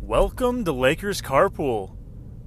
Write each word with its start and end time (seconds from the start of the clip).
Welcome 0.00 0.64
to 0.64 0.72
Lakers 0.72 1.20
Carpool. 1.20 1.96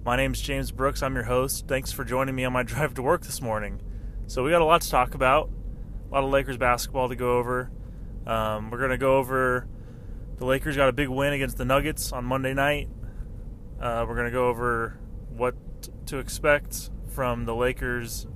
My 0.05 0.15
name's 0.15 0.39
James 0.39 0.71
Brooks. 0.71 1.03
I'm 1.03 1.15
your 1.15 1.25
host. 1.25 1.67
Thanks 1.67 1.91
for 1.91 2.05
joining 2.05 2.33
me 2.33 2.45
on 2.45 2.53
my 2.53 2.63
drive 2.63 2.93
to 2.93 3.01
work 3.01 3.23
this 3.23 3.41
morning. 3.41 3.81
So, 4.27 4.45
we 4.45 4.51
got 4.51 4.61
a 4.61 4.65
lot 4.65 4.79
to 4.83 4.89
talk 4.89 5.13
about, 5.13 5.49
a 6.09 6.13
lot 6.13 6.23
of 6.23 6.29
Lakers 6.29 6.55
basketball 6.55 7.09
to 7.09 7.15
go 7.17 7.39
over. 7.39 7.69
Um, 8.25 8.71
we're 8.71 8.77
going 8.77 8.91
to 8.91 8.97
go 8.97 9.17
over 9.17 9.67
the 10.37 10.45
Lakers 10.45 10.77
got 10.77 10.87
a 10.87 10.93
big 10.93 11.09
win 11.09 11.33
against 11.33 11.57
the 11.57 11.65
Nuggets 11.65 12.13
on 12.13 12.23
Monday 12.23 12.53
night. 12.53 12.87
Uh, 13.81 14.05
we're 14.07 14.15
going 14.15 14.27
to 14.27 14.31
go 14.31 14.47
over 14.47 14.97
what 15.29 15.55
to 16.05 16.19
expect 16.19 16.89
from 17.13 17.45
the 17.45 17.55
Lakers 17.55 18.27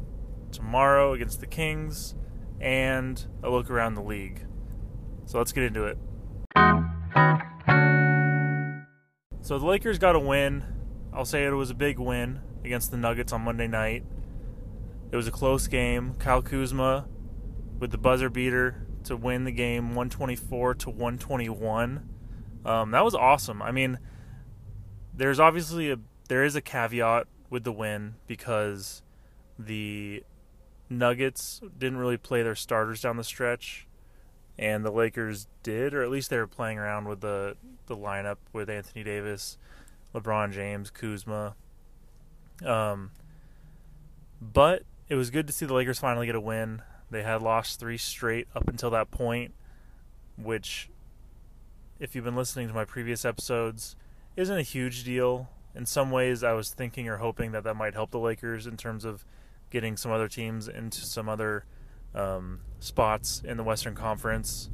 tomorrow 0.51 1.13
against 1.13 1.39
the 1.39 1.47
Kings 1.47 2.15
and 2.59 3.27
a 3.43 3.49
look 3.49 3.69
around 3.69 3.95
the 3.95 4.03
league. 4.03 4.45
So, 5.25 5.37
let's 5.37 5.51
get 5.51 5.63
into 5.63 5.85
it. 5.85 5.97
So 9.47 9.57
the 9.57 9.65
Lakers 9.65 9.97
got 9.97 10.13
a 10.13 10.19
win. 10.19 10.65
I'll 11.13 11.23
say 11.23 11.45
it 11.45 11.51
was 11.51 11.69
a 11.69 11.73
big 11.73 11.99
win 11.99 12.41
against 12.65 12.91
the 12.91 12.97
Nuggets 12.97 13.31
on 13.31 13.43
Monday 13.43 13.67
night. 13.67 14.03
It 15.09 15.15
was 15.15 15.25
a 15.25 15.31
close 15.31 15.67
game. 15.67 16.15
Kyle 16.15 16.41
Kuzma 16.41 17.07
with 17.79 17.91
the 17.91 17.97
buzzer 17.97 18.29
beater 18.29 18.85
to 19.05 19.15
win 19.15 19.45
the 19.45 19.53
game 19.53 19.95
124 19.95 20.75
to 20.75 20.89
121. 20.89 22.09
Um, 22.65 22.91
that 22.91 23.05
was 23.05 23.15
awesome. 23.15 23.61
I 23.61 23.71
mean, 23.71 23.99
there's 25.13 25.39
obviously 25.39 25.91
a 25.91 25.99
there 26.27 26.43
is 26.43 26.57
a 26.57 26.61
caveat 26.61 27.27
with 27.49 27.63
the 27.63 27.71
win 27.71 28.15
because 28.27 29.01
the 29.57 30.23
Nuggets 30.89 31.61
didn't 31.77 31.97
really 31.97 32.17
play 32.17 32.43
their 32.43 32.55
starters 32.55 33.01
down 33.01 33.17
the 33.17 33.23
stretch 33.23 33.87
and 34.59 34.83
the 34.83 34.91
Lakers 34.91 35.47
did, 35.63 35.93
or 35.93 36.01
at 36.01 36.09
least 36.09 36.29
they 36.29 36.37
were 36.37 36.47
playing 36.47 36.79
around 36.79 37.07
with 37.07 37.21
the 37.21 37.55
the 37.85 37.95
lineup 37.95 38.37
with 38.53 38.69
Anthony 38.69 39.03
Davis, 39.03 39.57
LeBron 40.13 40.51
James, 40.51 40.89
Kuzma. 40.89 41.55
Um, 42.65 43.11
but 44.41 44.83
it 45.09 45.15
was 45.15 45.29
good 45.29 45.47
to 45.47 45.53
see 45.53 45.65
the 45.65 45.73
Lakers 45.73 45.99
finally 45.99 46.25
get 46.25 46.35
a 46.35 46.41
win. 46.41 46.81
They 47.09 47.23
had 47.23 47.41
lost 47.41 47.79
three 47.79 47.97
straight 47.97 48.47
up 48.55 48.67
until 48.67 48.89
that 48.89 49.11
point, 49.11 49.53
which, 50.37 50.89
if 51.99 52.15
you've 52.15 52.25
been 52.25 52.35
listening 52.35 52.67
to 52.67 52.73
my 52.73 52.83
previous 52.83 53.23
episodes, 53.23 53.95
isn't 54.35 54.57
a 54.57 54.63
huge 54.63 55.03
deal. 55.03 55.49
In 55.77 55.85
some 55.85 56.09
ways, 56.09 56.43
I 56.43 56.53
was 56.53 56.71
thinking 56.71 57.07
or 57.07 57.17
hoping 57.17 57.51
that 57.51 57.63
that 57.65 57.75
might 57.75 57.93
help 57.93 58.09
the 58.09 58.17
Lakers 58.17 58.65
in 58.65 58.77
terms 58.77 59.05
of 59.05 59.23
getting 59.69 59.95
some 59.95 60.11
other 60.11 60.27
teams 60.27 60.67
into 60.67 61.01
some 61.01 61.29
other 61.29 61.65
um, 62.15 62.61
spots 62.79 63.43
in 63.45 63.57
the 63.57 63.63
Western 63.63 63.93
Conference 63.93 64.71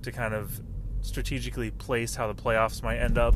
to 0.00 0.10
kind 0.10 0.32
of 0.32 0.62
strategically 1.02 1.70
place 1.70 2.14
how 2.14 2.32
the 2.32 2.42
playoffs 2.42 2.82
might 2.82 2.96
end 2.96 3.18
up. 3.18 3.34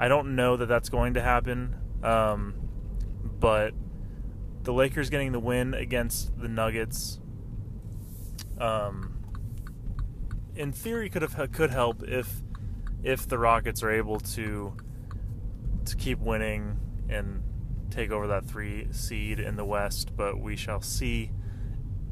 I 0.00 0.08
don't 0.08 0.34
know 0.34 0.56
that 0.56 0.66
that's 0.66 0.88
going 0.88 1.14
to 1.14 1.22
happen, 1.22 1.76
um, 2.02 2.54
but 3.38 3.72
the 4.64 4.72
Lakers 4.72 5.10
getting 5.10 5.30
the 5.30 5.38
win 5.38 5.74
against 5.74 6.36
the 6.40 6.48
Nuggets, 6.48 7.20
um, 8.58 9.16
in 10.56 10.72
theory, 10.72 11.08
could 11.08 11.22
have 11.22 11.52
could 11.52 11.70
help 11.70 12.02
if 12.02 12.42
if 13.04 13.28
the 13.28 13.38
Rockets 13.38 13.84
are 13.84 13.90
able 13.90 14.18
to 14.18 14.76
to 15.86 15.96
keep 15.96 16.18
winning 16.18 16.78
and 17.08 17.42
take 17.90 18.10
over 18.10 18.26
that 18.26 18.44
three 18.44 18.88
seed 18.92 19.40
in 19.40 19.56
the 19.56 19.64
West. 19.64 20.16
But 20.16 20.38
we 20.38 20.56
shall 20.56 20.80
see 20.80 21.30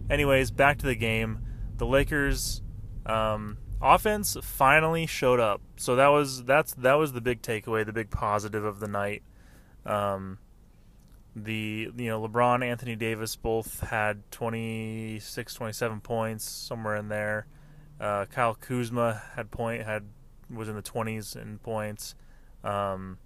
anyways, 0.08 0.50
back 0.50 0.78
to 0.78 0.86
the 0.86 0.94
game. 0.94 1.41
The 1.77 1.86
Lakers 1.86 2.62
um, 3.06 3.58
offense 3.80 4.36
finally 4.42 5.07
showed 5.07 5.40
up. 5.40 5.61
So 5.77 5.96
that 5.96 6.08
was 6.08 6.45
that's 6.45 6.74
that 6.74 6.95
was 6.95 7.13
the 7.13 7.20
big 7.20 7.42
takeaway, 7.42 7.84
the 7.84 7.92
big 7.92 8.11
positive 8.11 8.64
of 8.64 8.80
the 8.80 8.89
night. 8.89 9.23
Um, 9.84 10.39
the 11.36 11.90
you 11.96 12.08
know 12.08 12.27
LeBron, 12.27 12.64
Anthony 12.64 12.96
Davis 12.96 13.36
both 13.36 13.80
had 13.80 14.30
26, 14.30 15.55
27 15.55 16.01
points 16.01 16.45
somewhere 16.45 16.96
in 16.96 17.08
there. 17.08 17.46
Uh, 18.01 18.27
Kyle 18.27 18.55
Kuzma 18.55 19.23
had 19.34 19.51
point 19.51 19.83
had 19.83 20.05
was 20.51 20.68
in 20.68 20.77
the 20.77 20.83
20s 20.83 21.40
in 21.40 21.58
points. 21.58 22.14
Um, 22.63 23.18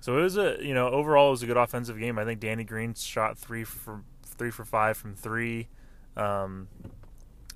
so 0.00 0.18
it 0.18 0.22
was 0.22 0.36
a 0.36 0.56
you 0.60 0.74
know 0.74 0.88
overall 0.88 1.28
it 1.28 1.32
was 1.32 1.42
a 1.42 1.46
good 1.46 1.56
offensive 1.56 1.98
game. 1.98 2.18
I 2.18 2.24
think 2.24 2.40
Danny 2.40 2.64
Green 2.64 2.94
shot 2.94 3.38
three 3.38 3.64
for 3.64 4.02
three 4.24 4.50
for 4.50 4.64
five 4.64 4.96
from 4.96 5.14
three. 5.14 5.68
Um, 6.16 6.68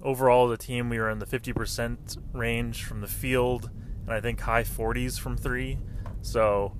overall, 0.02 0.48
the 0.48 0.56
team 0.56 0.88
we 0.88 0.98
were 0.98 1.10
in 1.10 1.18
the 1.18 1.26
50% 1.26 2.18
range 2.32 2.84
from 2.84 3.00
the 3.00 3.06
field, 3.06 3.70
and 4.04 4.12
I 4.12 4.20
think 4.20 4.40
high 4.40 4.64
40s 4.64 5.18
from 5.18 5.36
three. 5.36 5.78
So, 6.20 6.76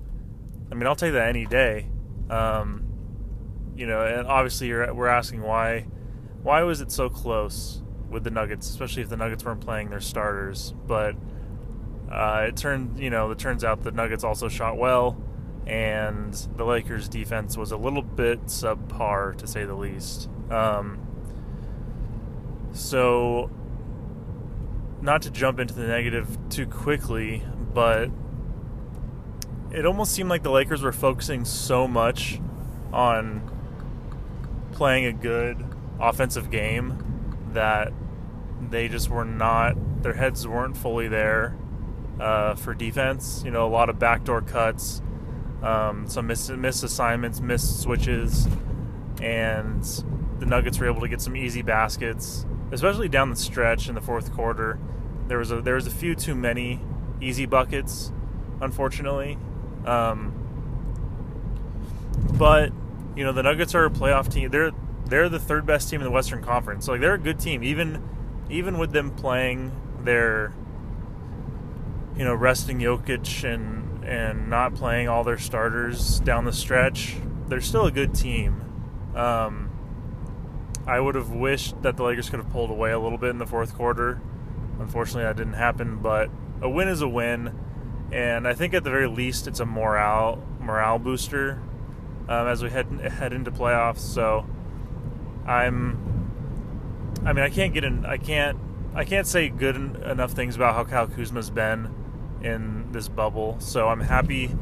I 0.71 0.75
mean, 0.75 0.87
I'll 0.87 0.95
take 0.95 1.13
that 1.13 1.29
any 1.29 1.45
day. 1.45 1.87
Um, 2.29 2.85
you 3.75 3.87
know, 3.87 4.05
and 4.05 4.27
obviously 4.27 4.71
we're 4.71 5.07
asking 5.07 5.41
why, 5.41 5.87
why 6.41 6.63
was 6.63 6.81
it 6.81 6.91
so 6.91 7.09
close 7.09 7.81
with 8.09 8.23
the 8.23 8.31
Nuggets, 8.31 8.69
especially 8.69 9.01
if 9.01 9.09
the 9.09 9.17
Nuggets 9.17 9.43
weren't 9.43 9.61
playing 9.61 9.89
their 9.89 10.01
starters. 10.01 10.73
But 10.85 11.15
uh, 12.11 12.45
it 12.49 12.55
turned, 12.55 12.99
you 12.99 13.09
know, 13.09 13.31
it 13.31 13.39
turns 13.39 13.63
out 13.63 13.83
the 13.83 13.91
Nuggets 13.91 14.23
also 14.23 14.47
shot 14.47 14.77
well 14.77 15.21
and 15.65 16.33
the 16.57 16.65
Lakers' 16.65 17.07
defense 17.07 17.57
was 17.57 17.71
a 17.71 17.77
little 17.77 18.01
bit 18.01 18.45
subpar 18.45 19.37
to 19.37 19.47
say 19.47 19.63
the 19.63 19.75
least. 19.75 20.29
Um, 20.49 20.99
so, 22.73 23.49
not 25.01 25.21
to 25.23 25.31
jump 25.31 25.59
into 25.59 25.73
the 25.73 25.87
negative 25.87 26.37
too 26.49 26.65
quickly, 26.65 27.43
but 27.73 28.09
it 29.71 29.85
almost 29.85 30.11
seemed 30.13 30.29
like 30.29 30.43
the 30.43 30.51
Lakers 30.51 30.81
were 30.81 30.91
focusing 30.91 31.45
so 31.45 31.87
much 31.87 32.39
on 32.91 33.49
playing 34.71 35.05
a 35.05 35.13
good 35.13 35.63
offensive 35.99 36.51
game 36.51 36.99
that 37.53 37.93
they 38.69 38.87
just 38.87 39.09
were 39.09 39.25
not, 39.25 40.03
their 40.03 40.13
heads 40.13 40.47
weren't 40.47 40.75
fully 40.75 41.07
there 41.07 41.55
uh, 42.19 42.55
for 42.55 42.73
defense. 42.73 43.41
You 43.45 43.51
know, 43.51 43.65
a 43.65 43.69
lot 43.69 43.89
of 43.89 43.99
backdoor 43.99 44.41
cuts 44.41 45.01
um, 45.63 46.07
some 46.07 46.27
missed, 46.27 46.51
missed 46.51 46.83
assignments, 46.83 47.39
missed 47.39 47.81
switches, 47.81 48.47
and 49.21 49.83
the 50.39 50.45
Nuggets 50.45 50.77
were 50.77 50.87
able 50.87 51.01
to 51.01 51.07
get 51.07 51.21
some 51.21 51.35
easy 51.35 51.61
baskets, 51.61 52.45
especially 52.71 53.07
down 53.07 53.29
the 53.29 53.35
stretch 53.35 53.87
in 53.87 53.95
the 53.95 54.01
fourth 54.01 54.33
quarter. 54.33 54.77
There 55.27 55.37
was 55.37 55.51
a 55.51 55.61
there 55.61 55.75
was 55.75 55.87
a 55.87 55.91
few 55.91 56.15
too 56.15 56.35
many 56.35 56.81
easy 57.21 57.45
buckets, 57.45 58.11
unfortunately. 58.59 59.37
Um, 59.85 60.39
but 62.33 62.71
you 63.15 63.23
know 63.23 63.31
the 63.31 63.43
Nuggets 63.43 63.73
are 63.73 63.85
a 63.85 63.89
playoff 63.89 64.31
team. 64.31 64.49
They're 64.49 64.71
they're 65.05 65.29
the 65.29 65.39
third 65.39 65.65
best 65.65 65.89
team 65.89 66.01
in 66.01 66.05
the 66.05 66.11
Western 66.11 66.43
Conference. 66.43 66.85
So 66.85 66.91
like 66.91 67.01
they're 67.01 67.13
a 67.13 67.19
good 67.19 67.39
team, 67.39 67.63
even 67.63 68.03
even 68.49 68.77
with 68.77 68.91
them 68.91 69.11
playing 69.11 69.71
their 70.01 70.53
you 72.17 72.25
know 72.25 72.33
resting 72.33 72.79
Jokic 72.79 73.43
and 73.45 73.82
and 74.05 74.49
not 74.49 74.75
playing 74.75 75.07
all 75.07 75.23
their 75.23 75.37
starters 75.37 76.19
down 76.19 76.45
the 76.45 76.53
stretch, 76.53 77.15
they're 77.47 77.61
still 77.61 77.85
a 77.85 77.91
good 77.91 78.13
team. 78.13 78.61
Um, 79.15 79.69
I 80.85 80.99
would 80.99 81.15
have 81.15 81.29
wished 81.29 81.81
that 81.83 81.97
the 81.97 82.03
Lakers 82.03 82.29
could 82.29 82.39
have 82.39 82.49
pulled 82.51 82.69
away 82.69 82.91
a 82.91 82.99
little 82.99 83.17
bit 83.17 83.29
in 83.29 83.37
the 83.37 83.45
fourth 83.45 83.75
quarter. 83.75 84.21
Unfortunately, 84.79 85.23
that 85.23 85.37
didn't 85.37 85.53
happen. 85.53 85.97
But 85.97 86.29
a 86.61 86.69
win 86.69 86.87
is 86.87 87.01
a 87.01 87.07
win, 87.07 87.57
and 88.11 88.47
I 88.47 88.53
think 88.53 88.73
at 88.73 88.83
the 88.83 88.89
very 88.89 89.07
least, 89.07 89.47
it's 89.47 89.59
a 89.59 89.65
morale 89.65 90.43
morale 90.59 90.99
booster 90.99 91.61
um, 92.27 92.47
as 92.47 92.63
we 92.63 92.69
head 92.69 92.87
head 92.99 93.33
into 93.33 93.51
playoffs. 93.51 93.99
So 93.99 94.45
I'm. 95.45 96.11
I 97.25 97.31
mean, 97.31 97.45
I 97.45 97.49
can't 97.49 97.73
get 97.73 97.83
in. 97.83 98.05
I 98.05 98.17
can't. 98.17 98.57
I 98.95 99.05
can't 99.05 99.25
say 99.25 99.49
good 99.49 99.75
enough 99.75 100.31
things 100.31 100.55
about 100.55 100.75
how 100.75 100.83
Kyle 100.83 101.07
Kuzma's 101.07 101.49
been 101.49 101.93
in 102.43 102.82
this 102.93 103.09
bubble. 103.09 103.57
So 103.59 103.87
I'm 103.87 104.01
happy. 104.01 104.55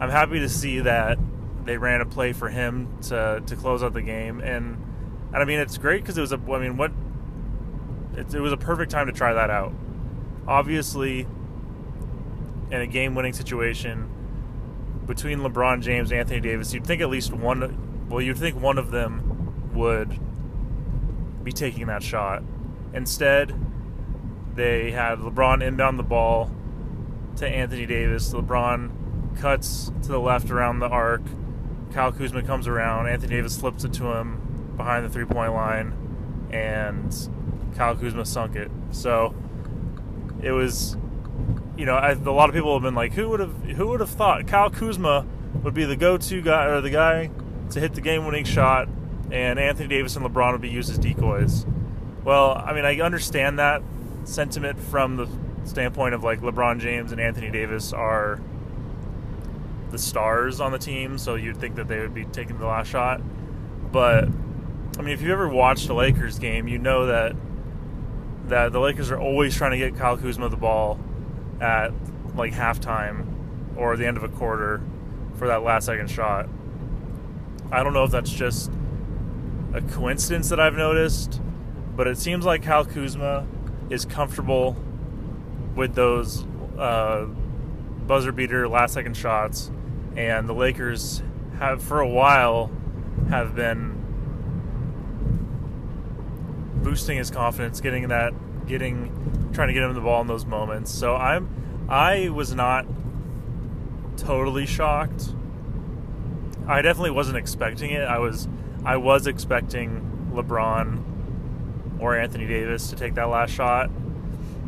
I'm 0.00 0.10
happy 0.10 0.40
to 0.40 0.48
see 0.48 0.80
that 0.80 1.18
they 1.64 1.78
ran 1.78 2.00
a 2.00 2.06
play 2.06 2.32
for 2.32 2.48
him 2.48 2.98
to 3.02 3.42
to 3.44 3.56
close 3.56 3.82
out 3.82 3.92
the 3.92 4.02
game, 4.02 4.40
and 4.40 4.76
and 5.32 5.36
I 5.36 5.44
mean 5.44 5.58
it's 5.58 5.78
great 5.78 6.02
because 6.02 6.16
it 6.18 6.20
was 6.20 6.32
a. 6.32 6.36
I 6.36 6.58
mean 6.58 6.76
what. 6.76 6.92
It, 8.16 8.32
it 8.32 8.40
was 8.40 8.52
a 8.52 8.56
perfect 8.56 8.92
time 8.92 9.06
to 9.06 9.12
try 9.12 9.32
that 9.32 9.50
out. 9.50 9.72
Obviously, 10.46 11.26
in 12.70 12.80
a 12.80 12.86
game-winning 12.86 13.32
situation 13.32 14.08
between 15.06 15.40
LeBron 15.40 15.82
James 15.82 16.12
and 16.12 16.20
Anthony 16.20 16.40
Davis, 16.40 16.72
you'd 16.72 16.86
think 16.86 17.00
at 17.00 17.08
least 17.10 17.32
one. 17.32 18.06
Well, 18.08 18.20
you'd 18.20 18.38
think 18.38 18.60
one 18.60 18.78
of 18.78 18.92
them 18.92 19.72
would 19.74 20.16
be 21.42 21.50
taking 21.50 21.86
that 21.86 22.02
shot. 22.02 22.42
Instead, 22.92 23.52
they 24.54 24.92
had 24.92 25.18
LeBron 25.18 25.62
inbound 25.62 25.98
the 25.98 26.04
ball 26.04 26.50
to 27.36 27.48
Anthony 27.48 27.86
Davis. 27.86 28.32
LeBron 28.32 29.38
cuts 29.40 29.92
to 30.02 30.08
the 30.08 30.20
left 30.20 30.50
around 30.50 30.80
the 30.80 30.88
arc. 30.88 31.22
Kyle 31.92 32.12
Kuzma 32.12 32.42
comes 32.42 32.66
around, 32.66 33.08
Anthony 33.08 33.36
Davis 33.36 33.54
slips 33.54 33.84
it 33.84 33.92
to 33.94 34.06
him 34.06 34.74
behind 34.76 35.04
the 35.04 35.08
three 35.08 35.24
point 35.24 35.52
line, 35.52 36.48
and 36.50 37.14
Kyle 37.76 37.94
Kuzma 37.94 38.24
sunk 38.24 38.56
it. 38.56 38.70
So 38.90 39.34
it 40.42 40.50
was, 40.50 40.96
you 41.76 41.86
know, 41.86 41.94
I, 41.94 42.12
a 42.12 42.30
lot 42.30 42.48
of 42.48 42.54
people 42.54 42.74
have 42.74 42.82
been 42.82 42.96
like, 42.96 43.12
who 43.12 43.28
would 43.28 43.40
have 43.40 43.54
who 43.62 43.88
would 43.88 44.00
have 44.00 44.10
thought 44.10 44.46
Kyle 44.46 44.70
Kuzma 44.70 45.24
would 45.62 45.74
be 45.74 45.84
the 45.84 45.96
go 45.96 46.18
to 46.18 46.42
guy 46.42 46.66
or 46.66 46.80
the 46.80 46.90
guy 46.90 47.30
to 47.70 47.80
hit 47.80 47.94
the 47.94 48.00
game 48.00 48.26
winning 48.26 48.44
shot, 48.44 48.88
and 49.30 49.58
Anthony 49.58 49.88
Davis 49.88 50.16
and 50.16 50.26
LeBron 50.26 50.52
would 50.52 50.60
be 50.60 50.70
used 50.70 50.90
as 50.90 50.98
decoys. 50.98 51.64
Well, 52.24 52.52
I 52.52 52.72
mean, 52.72 52.84
I 52.84 52.98
understand 53.00 53.58
that 53.58 53.82
sentiment 54.24 54.80
from 54.80 55.16
the 55.16 55.28
standpoint 55.64 56.14
of 56.14 56.22
like 56.22 56.40
LeBron 56.40 56.80
James 56.80 57.12
and 57.12 57.20
Anthony 57.20 57.50
Davis 57.50 57.92
are 57.92 58.40
the 59.90 59.98
stars 59.98 60.60
on 60.60 60.72
the 60.72 60.78
team, 60.78 61.18
so 61.18 61.34
you'd 61.34 61.56
think 61.56 61.76
that 61.76 61.88
they 61.88 62.00
would 62.00 62.14
be 62.14 62.24
taking 62.26 62.58
the 62.58 62.66
last 62.66 62.88
shot. 62.88 63.20
But 63.92 64.24
I 64.98 65.02
mean, 65.02 65.14
if 65.14 65.22
you've 65.22 65.30
ever 65.30 65.48
watched 65.48 65.88
a 65.88 65.94
Lakers 65.94 66.38
game, 66.38 66.68
you 66.68 66.78
know 66.78 67.06
that 67.06 67.36
that 68.46 68.72
the 68.72 68.80
Lakers 68.80 69.10
are 69.10 69.18
always 69.18 69.56
trying 69.56 69.70
to 69.70 69.78
get 69.78 69.96
Kyle 69.96 70.16
Kuzma 70.16 70.48
the 70.48 70.56
ball 70.56 71.00
at 71.60 71.92
like 72.34 72.52
halftime 72.52 73.26
or 73.76 73.96
the 73.96 74.06
end 74.06 74.16
of 74.16 74.22
a 74.22 74.28
quarter 74.28 74.82
for 75.36 75.46
that 75.48 75.62
last 75.62 75.86
second 75.86 76.10
shot. 76.10 76.48
I 77.72 77.82
don't 77.82 77.94
know 77.94 78.04
if 78.04 78.10
that's 78.10 78.30
just 78.30 78.70
a 79.72 79.80
coincidence 79.80 80.48
that 80.50 80.60
I've 80.60 80.76
noticed, 80.76 81.40
but 81.96 82.06
it 82.06 82.18
seems 82.18 82.44
like 82.44 82.62
Kyle 82.62 82.84
Kuzma 82.84 83.46
is 83.90 84.04
comfortable 84.04 84.76
with 85.74 85.94
those 85.94 86.44
uh, 86.78 87.26
buzzer 88.06 88.32
beater 88.32 88.68
last 88.68 88.94
second 88.94 89.16
shots, 89.16 89.70
and 90.16 90.48
the 90.48 90.54
Lakers 90.54 91.22
have 91.58 91.82
for 91.82 92.00
a 92.00 92.08
while 92.08 92.70
have 93.30 93.54
been 93.54 93.92
boosting 96.82 97.16
his 97.16 97.30
confidence, 97.30 97.80
getting 97.80 98.08
that, 98.08 98.34
getting, 98.66 99.50
trying 99.52 99.68
to 99.68 99.74
get 99.74 99.82
him 99.82 99.94
the 99.94 100.00
ball 100.00 100.20
in 100.20 100.26
those 100.26 100.44
moments. 100.44 100.90
So 100.92 101.16
I'm, 101.16 101.48
I 101.88 102.28
was 102.28 102.54
not 102.54 102.86
totally 104.16 104.66
shocked. 104.66 105.30
I 106.66 106.82
definitely 106.82 107.10
wasn't 107.10 107.38
expecting 107.38 107.90
it. 107.90 108.02
I 108.02 108.18
was, 108.18 108.48
I 108.84 108.96
was 108.96 109.26
expecting 109.26 110.30
LeBron 110.32 112.00
or 112.00 112.16
Anthony 112.16 112.46
Davis 112.46 112.88
to 112.90 112.96
take 112.96 113.14
that 113.14 113.28
last 113.28 113.50
shot, 113.50 113.90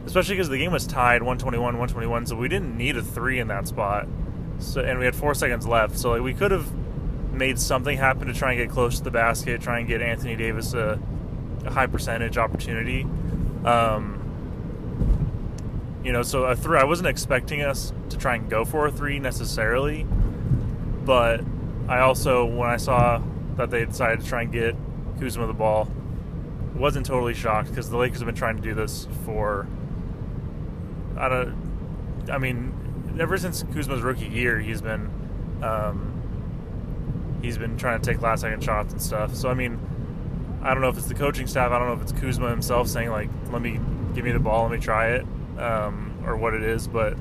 especially 0.07 0.37
because 0.37 0.49
the 0.49 0.59
game 0.59 0.73
was 0.73 0.87
tied 0.87 1.23
121 1.23 1.63
121, 1.63 2.27
so 2.27 2.37
we 2.37 2.49
didn't 2.49 2.77
need 2.77 2.97
a 2.97 3.03
three 3.03 3.41
in 3.41 3.49
that 3.49 3.69
spot. 3.69 4.07
So 4.59 4.81
and 4.81 4.99
we 4.99 5.05
had 5.05 5.15
four 5.15 5.35
seconds 5.35 5.67
left, 5.67 5.99
so 5.99 6.11
like 6.11 6.23
we 6.23 6.33
could 6.33 6.53
have 6.53 6.73
made 7.33 7.59
something 7.59 7.99
happen 7.99 8.29
to 8.29 8.33
try 8.33 8.53
and 8.53 8.59
get 8.59 8.71
close 8.71 8.99
to 8.99 9.05
the 9.05 9.11
basket, 9.11 9.61
try 9.61 9.81
and 9.81 9.89
get 9.89 10.01
Anthony 10.01 10.37
Davis 10.37 10.73
a, 10.73 10.99
a 11.65 11.71
high 11.71 11.87
percentage 11.87 12.39
opportunity. 12.39 13.03
Um, 13.65 14.23
you 16.03 16.13
know, 16.13 16.23
so 16.23 16.45
a 16.45 16.57
three. 16.57 16.79
I 16.79 16.85
wasn't 16.85 17.09
expecting 17.09 17.63
us 17.63 17.93
to 18.11 18.17
try 18.17 18.37
and 18.37 18.49
go 18.49 18.65
for 18.65 18.87
a 18.87 18.93
three 18.93 19.19
necessarily, 19.19 20.05
but 21.05 21.43
I 21.89 21.99
also 21.99 22.45
when 22.45 22.71
I 22.71 22.77
saw 22.77 23.21
that 23.57 23.71
they 23.71 23.85
decided 23.85 24.21
to 24.21 24.27
try 24.27 24.43
and 24.43 24.53
get 24.53 24.77
Kuzma 25.19 25.47
the 25.47 25.53
ball, 25.53 25.89
wasn't 26.75 27.07
totally 27.07 27.35
shocked 27.35 27.71
because 27.71 27.91
the 27.91 27.97
Lakers 27.97 28.21
have 28.21 28.27
been 28.27 28.37
trying 28.37 28.57
to 28.57 28.63
do 28.63 28.73
this 28.73 29.09
for. 29.25 29.67
I 31.19 31.29
don't. 31.29 32.31
I 32.31 32.39
mean, 32.39 33.17
ever 33.19 33.39
since 33.39 33.63
Kuzma's 33.63 34.03
rookie 34.03 34.27
year, 34.27 34.59
he's 34.59 34.81
been 34.81 35.11
um, 35.63 37.39
he's 37.43 37.59
been 37.59 37.77
trying 37.77 38.01
to 38.01 38.11
take 38.13 38.21
last 38.21 38.43
second 38.43 38.63
shots 38.63 38.93
and 38.93 39.01
stuff. 39.01 39.35
So 39.35 39.49
I 39.49 39.55
mean, 39.55 39.79
I 40.63 40.73
don't 40.73 40.83
know 40.83 40.89
if 40.89 40.99
it's 40.99 41.07
the 41.07 41.15
coaching 41.15 41.47
staff. 41.47 41.71
I 41.73 41.79
don't 41.79 41.89
know 41.89 41.95
if 41.95 42.03
it's 42.03 42.13
Kuzma 42.13 42.51
himself 42.51 42.89
saying 42.89 43.11
like, 43.11 43.31
"Let 43.51 43.63
me 43.63 43.81
give 44.15 44.25
me 44.25 44.33
the 44.33 44.41
ball, 44.41 44.63
let 44.63 44.73
me 44.73 44.79
try 44.79 45.13
it," 45.13 45.27
um, 45.59 46.23
or 46.25 46.37
what 46.37 46.55
it 46.55 46.63
is. 46.63 46.89
But 46.89 47.17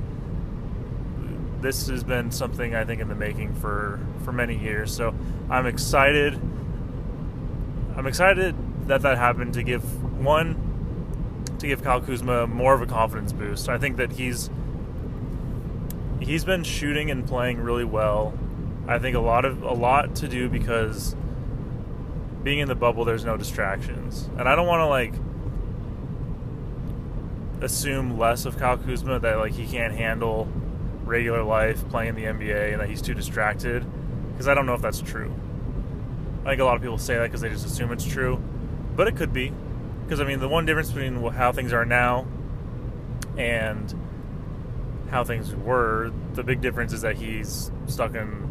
this 1.62 1.88
has 1.88 2.04
been 2.04 2.32
something 2.32 2.76
I 2.76 2.86
think 2.86 3.02
in 3.02 3.08
the 3.08 3.16
making 3.16 3.54
for 3.56 4.00
for 4.24 4.32
many 4.32 4.58
years. 4.58 4.94
So 4.94 5.16
I'm 5.50 5.66
excited. 5.66 6.40
I'm 7.96 8.08
excited 8.08 8.56
that 8.88 9.02
that 9.04 9.18
happened 9.18 9.54
to 9.54 9.64
give 9.64 9.84
one 10.24 10.65
to 11.66 11.76
give 11.76 11.84
Kyle 11.84 12.02
Kuzma 12.02 12.48
more 12.48 12.74
of 12.74 12.82
a 12.82 12.86
confidence 12.86 13.34
boost. 13.34 13.70
I 13.70 13.78
think 13.78 13.98
that 13.98 14.14
he's 14.14 14.50
he's 16.20 16.46
been 16.46 16.64
shooting 16.64 17.12
and 17.12 17.28
playing 17.28 17.60
really 17.60 17.84
well. 17.84 18.38
I 18.88 19.00
think 19.00 19.16
a 19.16 19.20
lot 19.20 19.46
of 19.46 19.64
a 19.64 19.74
lot 19.74 20.16
to 20.18 20.28
do 20.28 20.48
because 20.48 21.16
being 22.44 22.60
in 22.60 22.68
the 22.68 22.76
bubble 22.76 23.04
there's 23.04 23.26
no 23.26 23.36
distractions. 23.36 24.30
And 24.38 24.48
I 24.48 24.56
don't 24.56 24.68
want 24.68 24.82
to 24.82 24.86
like 24.86 25.14
assume 27.62 28.18
less 28.18 28.46
of 28.46 28.58
Kyle 28.58 28.78
Kuzma 28.78 29.20
that 29.20 29.40
like 29.40 29.54
he 29.54 29.66
can't 29.66 29.94
handle 29.94 30.48
regular 31.04 31.44
life 31.44 31.88
playing 31.90 32.10
in 32.10 32.16
the 32.16 32.24
NBA 32.24 32.74
and 32.74 32.82
that 32.82 32.90
he's 32.90 33.02
too 33.02 33.14
distracted 33.14 33.86
because 34.32 34.48
I 34.48 34.54
don't 34.54 34.68
know 34.68 34.76
if 34.76 34.82
that's 34.82 35.02
true. 35.02 35.34
I 36.46 36.50
think 36.50 36.62
a 36.62 36.66
lot 36.66 36.76
of 36.76 36.82
people 36.84 37.00
say 37.00 37.16
that 37.16 37.24
because 37.24 37.42
they 37.42 37.50
just 37.50 37.66
assume 37.66 37.92
it's 37.92 38.06
true, 38.06 38.40
but 38.96 39.08
it 39.08 39.16
could 39.16 39.34
be 39.34 39.52
because 40.06 40.22
I 40.22 40.24
mean 40.24 40.40
the 40.40 40.50
one 40.50 40.66
difference 40.66 40.92
between 40.92 41.22
how 41.32 41.52
things 41.52 41.74
are 41.74 41.86
now 41.86 42.26
and 43.38 43.94
how 45.10 45.24
things 45.24 45.54
were, 45.56 46.12
the 46.34 46.44
big 46.44 46.62
difference 46.62 46.94
is 46.94 47.02
that 47.02 47.16
he's 47.16 47.72
stuck 47.88 48.16
in 48.16 48.46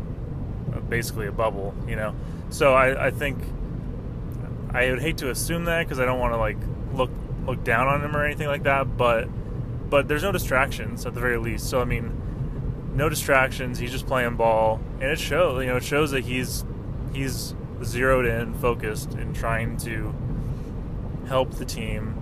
basically 0.89 1.27
a 1.27 1.33
bubble, 1.33 1.75
you 1.89 1.97
know. 1.97 2.15
So 2.51 2.75
I, 2.75 3.07
I 3.07 3.11
think 3.11 3.39
I 4.73 4.91
would 4.91 5.01
hate 5.01 5.19
to 5.19 5.31
assume 5.31 5.65
that 5.65 5.85
because 5.85 6.01
I 6.01 6.05
don't 6.05 6.19
want 6.19 6.35
to 6.35 6.39
like 6.39 6.59
look 6.93 7.11
look 7.47 7.63
down 7.65 7.89
on 7.89 8.03
him 8.03 8.17
or 8.17 8.25
anything 8.25 8.49
like 8.49 8.65
that, 8.65 8.97
but 8.97 9.29
but 9.91 10.09
there's 10.09 10.23
no 10.23 10.33
distractions 10.33 11.07
at 11.07 11.15
the 11.15 11.21
very 11.21 11.39
least. 11.39 11.69
So 11.69 11.81
I 11.81 11.85
mean, 11.85 12.93
no 12.95 13.09
distractions. 13.09 13.79
He's 13.79 13.93
just 13.93 14.07
playing 14.07 14.37
ball, 14.37 14.81
and 15.01 15.11
it 15.11 15.19
shows. 15.19 15.63
You 15.63 15.71
know, 15.71 15.77
it 15.77 15.85
shows 15.85 16.11
that 16.13 16.25
he's 16.25 16.65
he's 17.13 17.55
zeroed 17.83 18.27
in, 18.27 18.55
focused, 18.55 19.15
and 19.15 19.35
trying 19.35 19.77
to 19.79 20.15
help 21.27 21.53
the 21.55 21.65
team 21.65 22.21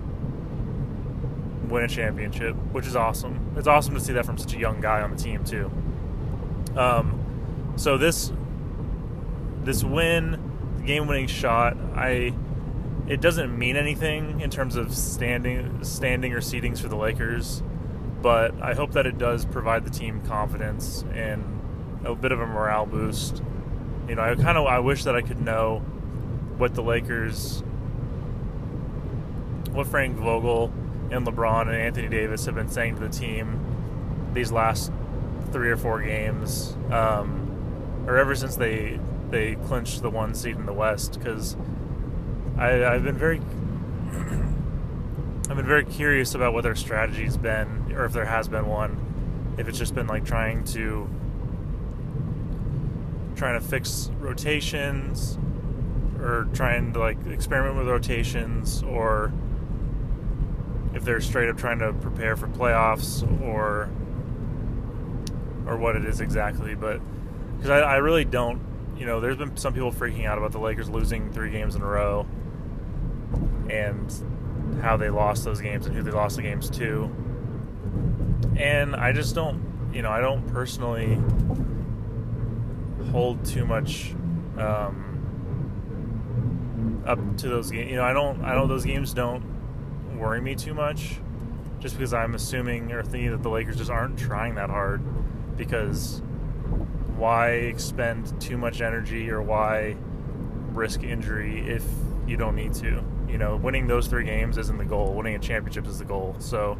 win 1.69 1.83
a 1.83 1.87
championship, 1.87 2.55
which 2.71 2.85
is 2.85 2.95
awesome. 2.95 3.53
It's 3.57 3.67
awesome 3.67 3.93
to 3.95 3.99
see 3.99 4.13
that 4.13 4.25
from 4.25 4.37
such 4.37 4.53
a 4.53 4.59
young 4.59 4.81
guy 4.81 5.01
on 5.01 5.11
the 5.11 5.17
team 5.17 5.43
too. 5.43 5.71
Um, 6.75 7.73
so 7.75 7.97
this 7.97 8.31
this 9.63 9.83
win, 9.83 10.39
the 10.77 10.83
game-winning 10.83 11.27
shot, 11.27 11.77
I 11.95 12.33
it 13.07 13.19
doesn't 13.19 13.57
mean 13.57 13.75
anything 13.75 14.41
in 14.41 14.49
terms 14.49 14.75
of 14.75 14.95
standing 14.95 15.83
standing 15.83 16.33
or 16.33 16.39
seedings 16.39 16.79
for 16.79 16.87
the 16.87 16.95
Lakers, 16.95 17.61
but 18.21 18.59
I 18.61 18.73
hope 18.73 18.91
that 18.93 19.05
it 19.05 19.17
does 19.17 19.45
provide 19.45 19.83
the 19.85 19.89
team 19.89 20.21
confidence 20.21 21.03
and 21.13 21.43
a 22.05 22.15
bit 22.15 22.31
of 22.31 22.39
a 22.39 22.45
morale 22.45 22.85
boost. 22.85 23.41
You 24.07 24.15
know, 24.15 24.21
I 24.21 24.35
kind 24.35 24.57
of 24.57 24.67
I 24.67 24.79
wish 24.79 25.03
that 25.05 25.15
I 25.15 25.21
could 25.21 25.41
know 25.41 25.79
what 26.57 26.75
the 26.75 26.83
Lakers, 26.83 27.63
what 29.73 29.87
Frank 29.87 30.17
Vogel 30.17 30.71
and 31.11 31.25
LeBron 31.25 31.61
and 31.61 31.75
Anthony 31.75 32.07
Davis 32.07 32.45
have 32.45 32.55
been 32.55 32.69
saying 32.69 32.95
to 32.95 33.01
the 33.01 33.09
team 33.09 33.59
these 34.33 34.51
last 34.51 34.91
three 35.51 35.69
or 35.69 35.77
four 35.77 36.01
games, 36.01 36.75
um, 36.91 38.03
or 38.07 38.17
ever 38.17 38.35
since 38.35 38.55
they 38.55 38.99
they 39.29 39.55
clinched 39.55 40.01
the 40.01 40.09
one 40.09 40.33
seed 40.35 40.55
in 40.55 40.65
the 40.65 40.73
West, 40.73 41.17
because 41.19 41.55
I've 42.57 43.03
been 43.03 43.17
very 43.17 43.41
I've 45.49 45.57
been 45.57 45.67
very 45.67 45.85
curious 45.85 46.35
about 46.35 46.53
what 46.53 46.63
their 46.63 46.75
strategy's 46.75 47.37
been, 47.37 47.93
or 47.95 48.05
if 48.05 48.13
there 48.13 48.25
has 48.25 48.47
been 48.47 48.65
one. 48.65 48.99
If 49.57 49.67
it's 49.67 49.77
just 49.77 49.93
been 49.93 50.07
like 50.07 50.25
trying 50.25 50.63
to 50.65 51.07
trying 53.35 53.59
to 53.59 53.65
fix 53.65 54.09
rotations, 54.19 55.37
or 56.19 56.47
trying 56.53 56.93
to 56.93 56.99
like 56.99 57.17
experiment 57.27 57.75
with 57.77 57.87
rotations, 57.87 58.81
or 58.83 59.31
if 60.93 61.03
they're 61.03 61.21
straight 61.21 61.49
up 61.49 61.57
trying 61.57 61.79
to 61.79 61.93
prepare 61.93 62.35
for 62.35 62.47
playoffs, 62.47 63.23
or 63.41 63.89
or 65.65 65.77
what 65.77 65.95
it 65.95 66.05
is 66.05 66.21
exactly. 66.21 66.75
But 66.75 67.01
because 67.55 67.69
I, 67.69 67.79
I 67.79 67.95
really 67.97 68.25
don't, 68.25 68.61
you 68.97 69.05
know, 69.05 69.19
there's 69.19 69.37
been 69.37 69.55
some 69.57 69.73
people 69.73 69.91
freaking 69.91 70.25
out 70.25 70.37
about 70.37 70.51
the 70.51 70.59
Lakers 70.59 70.89
losing 70.89 71.31
three 71.31 71.49
games 71.51 71.75
in 71.75 71.81
a 71.81 71.87
row, 71.87 72.27
and 73.69 74.13
how 74.81 74.97
they 74.97 75.09
lost 75.09 75.43
those 75.45 75.61
games 75.61 75.85
and 75.85 75.95
who 75.95 76.03
they 76.03 76.11
lost 76.11 76.35
the 76.35 76.41
games 76.41 76.69
to. 76.71 77.09
And 78.57 78.95
I 78.95 79.13
just 79.13 79.33
don't, 79.33 79.91
you 79.93 80.01
know, 80.01 80.11
I 80.11 80.19
don't 80.21 80.47
personally 80.47 81.17
hold 83.11 83.43
too 83.45 83.65
much 83.65 84.13
um, 84.57 85.09
up 87.05 87.19
to 87.37 87.47
those 87.49 87.71
games. 87.71 87.89
You 87.91 87.97
know, 87.97 88.03
I 88.03 88.13
don't, 88.13 88.43
I 88.43 88.53
don't, 88.53 88.67
those 88.67 88.85
games 88.85 89.13
don't 89.13 89.43
worry 90.19 90.41
me 90.41 90.55
too 90.55 90.73
much 90.73 91.19
just 91.79 91.97
because 91.97 92.13
I'm 92.13 92.33
assuming 92.33 92.91
or 92.91 93.03
thinking 93.03 93.31
that 93.31 93.43
the 93.43 93.49
Lakers 93.49 93.75
just 93.75 93.91
aren't 93.91 94.17
trying 94.17 94.55
that 94.55 94.69
hard 94.69 95.01
because 95.57 96.21
why 97.17 97.49
expend 97.49 98.39
too 98.41 98.57
much 98.57 98.81
energy 98.81 99.29
or 99.29 99.41
why 99.41 99.95
risk 100.71 101.03
injury 101.03 101.59
if 101.67 101.83
you 102.25 102.37
don't 102.37 102.55
need 102.55 102.73
to? 102.75 103.03
You 103.27 103.37
know, 103.37 103.55
winning 103.57 103.87
those 103.87 104.07
three 104.07 104.23
games 104.23 104.57
isn't 104.57 104.77
the 104.77 104.85
goal. 104.85 105.13
Winning 105.13 105.35
a 105.35 105.39
championship 105.39 105.87
is 105.87 105.99
the 105.99 106.05
goal. 106.05 106.35
So 106.39 106.77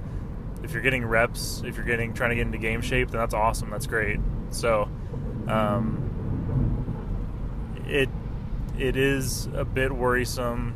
if 0.63 0.71
you're 0.71 0.81
getting 0.81 1.05
reps, 1.05 1.61
if 1.65 1.75
you're 1.75 1.85
getting 1.85 2.13
trying 2.13 2.29
to 2.29 2.35
get 2.35 2.45
into 2.45 2.57
game 2.57 2.81
shape, 2.81 3.11
then 3.11 3.19
that's 3.19 3.33
awesome. 3.33 3.69
That's 3.69 3.87
great. 3.87 4.19
So 4.51 4.89
um, 5.47 5.99
it 7.85 8.09
it 8.77 8.95
is 8.95 9.47
a 9.53 9.65
bit 9.65 9.91
worrisome 9.91 10.75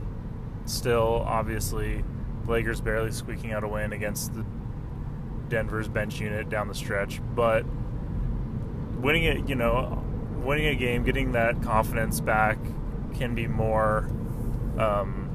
still. 0.65 1.23
Obviously, 1.25 2.03
Lakers 2.47 2.81
barely 2.81 3.11
squeaking 3.11 3.51
out 3.51 3.63
a 3.63 3.67
win 3.67 3.93
against 3.93 4.33
the 4.33 4.45
Denver's 5.49 5.87
bench 5.87 6.19
unit 6.19 6.49
down 6.49 6.67
the 6.67 6.75
stretch, 6.75 7.21
but 7.35 7.65
winning 8.99 9.23
it, 9.23 9.49
you 9.49 9.55
know, 9.55 10.03
winning 10.43 10.67
a 10.67 10.75
game, 10.75 11.03
getting 11.03 11.33
that 11.33 11.61
confidence 11.61 12.19
back 12.19 12.57
can 13.15 13.35
be 13.35 13.47
more 13.47 14.09
um, 14.77 15.29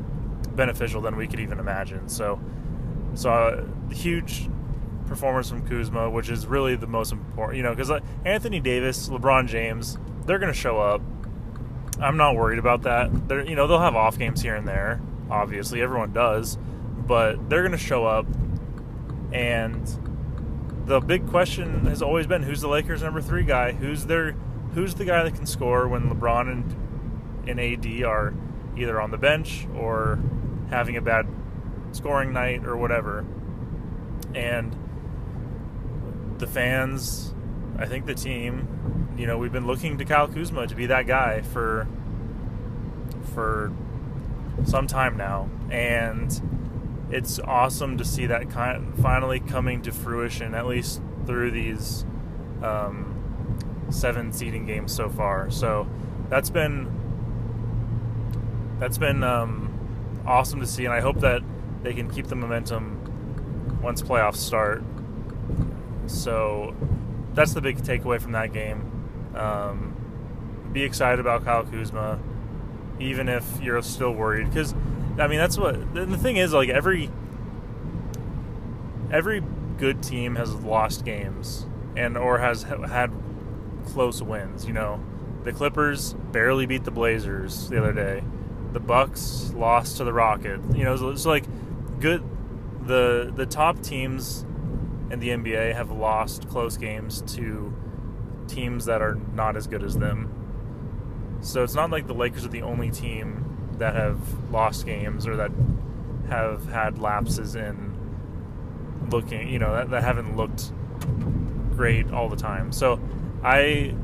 beneficial 0.54 1.00
than 1.00 1.16
we 1.16 1.26
could 1.26 1.40
even 1.40 1.58
imagine. 1.58 2.08
So, 2.08 2.40
so 3.14 3.30
uh, 3.30 3.92
huge 3.92 4.48
performance 5.06 5.50
from 5.50 5.66
Kuzma, 5.66 6.10
which 6.10 6.30
is 6.30 6.46
really 6.46 6.76
the 6.76 6.86
most 6.86 7.12
important, 7.12 7.56
you 7.56 7.62
know, 7.62 7.70
because 7.70 7.90
uh, 7.90 8.00
Anthony 8.24 8.60
Davis, 8.60 9.08
LeBron 9.08 9.48
James, 9.48 9.98
they're 10.26 10.38
going 10.38 10.52
to 10.52 10.58
show 10.58 10.80
up. 10.80 11.02
I'm 12.00 12.16
not 12.16 12.34
worried 12.34 12.58
about 12.58 12.82
that. 12.82 13.28
They're, 13.28 13.44
you 13.44 13.54
know, 13.54 13.66
they'll 13.66 13.78
have 13.80 13.94
off 13.96 14.18
games 14.18 14.42
here 14.42 14.54
and 14.54 14.66
there. 14.66 15.00
Obviously, 15.30 15.82
everyone 15.82 16.12
does, 16.12 16.58
but 17.12 17.50
they're 17.50 17.60
going 17.60 17.72
to 17.72 17.76
show 17.76 18.06
up, 18.06 18.24
and 19.34 19.86
the 20.86 20.98
big 20.98 21.28
question 21.28 21.84
has 21.84 22.00
always 22.00 22.26
been 22.26 22.42
who's 22.42 22.62
the 22.62 22.68
Lakers' 22.68 23.02
number 23.02 23.20
three 23.20 23.44
guy? 23.44 23.72
Who's 23.72 24.06
their 24.06 24.32
who's 24.72 24.94
the 24.94 25.04
guy 25.04 25.22
that 25.22 25.34
can 25.34 25.44
score 25.44 25.88
when 25.88 26.08
LeBron 26.08 26.50
and 26.50 27.46
and 27.46 27.60
AD 27.60 28.02
are 28.04 28.32
either 28.78 28.98
on 28.98 29.10
the 29.10 29.18
bench 29.18 29.66
or 29.76 30.20
having 30.70 30.96
a 30.96 31.02
bad 31.02 31.26
scoring 31.90 32.32
night 32.32 32.64
or 32.64 32.78
whatever. 32.78 33.26
And 34.34 34.74
the 36.38 36.46
fans, 36.46 37.34
I 37.76 37.84
think 37.84 38.06
the 38.06 38.14
team, 38.14 39.14
you 39.18 39.26
know, 39.26 39.36
we've 39.36 39.52
been 39.52 39.66
looking 39.66 39.98
to 39.98 40.06
Kyle 40.06 40.28
Kuzma 40.28 40.66
to 40.66 40.74
be 40.74 40.86
that 40.86 41.06
guy 41.06 41.42
for 41.42 41.86
for 43.34 43.70
some 44.64 44.86
time 44.86 45.18
now, 45.18 45.50
and 45.70 46.61
it's 47.12 47.38
awesome 47.40 47.98
to 47.98 48.04
see 48.04 48.26
that 48.26 48.50
kind 48.50 48.94
finally 48.98 49.38
coming 49.38 49.82
to 49.82 49.92
fruition, 49.92 50.54
at 50.54 50.66
least 50.66 51.02
through 51.26 51.50
these 51.50 52.06
um, 52.62 53.58
seven 53.90 54.32
seeding 54.32 54.64
games 54.64 54.92
so 54.94 55.10
far. 55.10 55.50
So 55.50 55.86
that's 56.30 56.48
been 56.48 56.88
that's 58.78 58.98
been 58.98 59.22
um, 59.22 60.22
awesome 60.26 60.60
to 60.60 60.66
see, 60.66 60.86
and 60.86 60.94
I 60.94 61.00
hope 61.00 61.20
that 61.20 61.42
they 61.82 61.92
can 61.92 62.10
keep 62.10 62.28
the 62.28 62.34
momentum 62.34 63.80
once 63.82 64.00
playoffs 64.02 64.36
start. 64.36 64.82
So 66.06 66.74
that's 67.34 67.52
the 67.52 67.60
big 67.60 67.78
takeaway 67.78 68.20
from 68.20 68.32
that 68.32 68.52
game. 68.52 68.90
Um, 69.34 69.96
be 70.72 70.82
excited 70.82 71.20
about 71.20 71.44
Kyle 71.44 71.64
Kuzma, 71.64 72.18
even 73.02 73.28
if 73.28 73.60
you're 73.60 73.82
still 73.82 74.12
worried, 74.12 74.48
because 74.48 74.74
I 75.18 75.26
mean 75.26 75.38
that's 75.38 75.58
what 75.58 75.94
the 75.94 76.18
thing 76.18 76.36
is. 76.36 76.52
Like 76.52 76.68
every 76.68 77.10
every 79.10 79.42
good 79.78 80.02
team 80.02 80.36
has 80.36 80.54
lost 80.54 81.04
games 81.04 81.66
and 81.96 82.16
or 82.16 82.38
has 82.38 82.62
had 82.62 83.12
close 83.86 84.22
wins. 84.22 84.66
You 84.66 84.72
know, 84.72 85.00
the 85.44 85.52
Clippers 85.52 86.14
barely 86.32 86.66
beat 86.66 86.84
the 86.84 86.90
Blazers 86.90 87.68
the 87.68 87.78
other 87.78 87.92
day. 87.92 88.22
The 88.72 88.80
Bucks 88.80 89.52
lost 89.54 89.98
to 89.98 90.04
the 90.04 90.12
Rocket. 90.12 90.60
You 90.74 90.84
know, 90.84 91.10
it's 91.10 91.26
like 91.26 91.44
good. 92.00 92.24
The 92.86 93.32
the 93.34 93.46
top 93.46 93.80
teams 93.82 94.44
in 95.10 95.20
the 95.20 95.28
NBA 95.28 95.74
have 95.74 95.90
lost 95.90 96.48
close 96.48 96.76
games 96.76 97.22
to 97.34 97.72
teams 98.48 98.86
that 98.86 99.02
are 99.02 99.18
not 99.34 99.56
as 99.56 99.66
good 99.66 99.82
as 99.82 99.98
them. 99.98 100.41
So 101.42 101.64
it's 101.64 101.74
not 101.74 101.90
like 101.90 102.06
the 102.06 102.14
Lakers 102.14 102.44
are 102.44 102.48
the 102.48 102.62
only 102.62 102.90
team 102.90 103.44
that 103.78 103.94
have 103.94 104.18
lost 104.50 104.86
games 104.86 105.26
or 105.26 105.36
that 105.36 105.50
have 106.28 106.66
had 106.66 106.98
lapses 106.98 107.56
in 107.56 107.92
looking, 109.10 109.48
you 109.48 109.58
know, 109.58 109.74
that, 109.74 109.90
that 109.90 110.04
haven't 110.04 110.36
looked 110.36 110.72
great 111.76 112.10
all 112.12 112.28
the 112.28 112.36
time. 112.36 112.72
So 112.72 113.00
I 113.42 113.94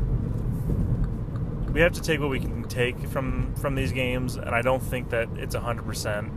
we 1.73 1.81
have 1.81 1.93
to 1.93 2.03
take 2.03 2.19
what 2.19 2.31
we 2.31 2.41
can 2.41 2.65
take 2.65 2.99
from 3.09 3.55
from 3.55 3.77
these 3.77 3.93
games 3.93 4.37
and 4.37 4.51
I 4.51 4.63
don't 4.63 4.83
think 4.83 5.11
that 5.11 5.29
it's 5.37 5.55
100% 5.55 6.31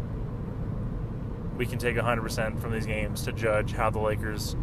we 1.58 1.65
can 1.65 1.79
take 1.79 1.96
100% 1.96 2.60
from 2.60 2.72
these 2.72 2.86
games 2.86 3.24
to 3.24 3.31
judge 3.31 3.74
how 3.74 3.89
the 3.89 4.00
Lakers 4.00 4.55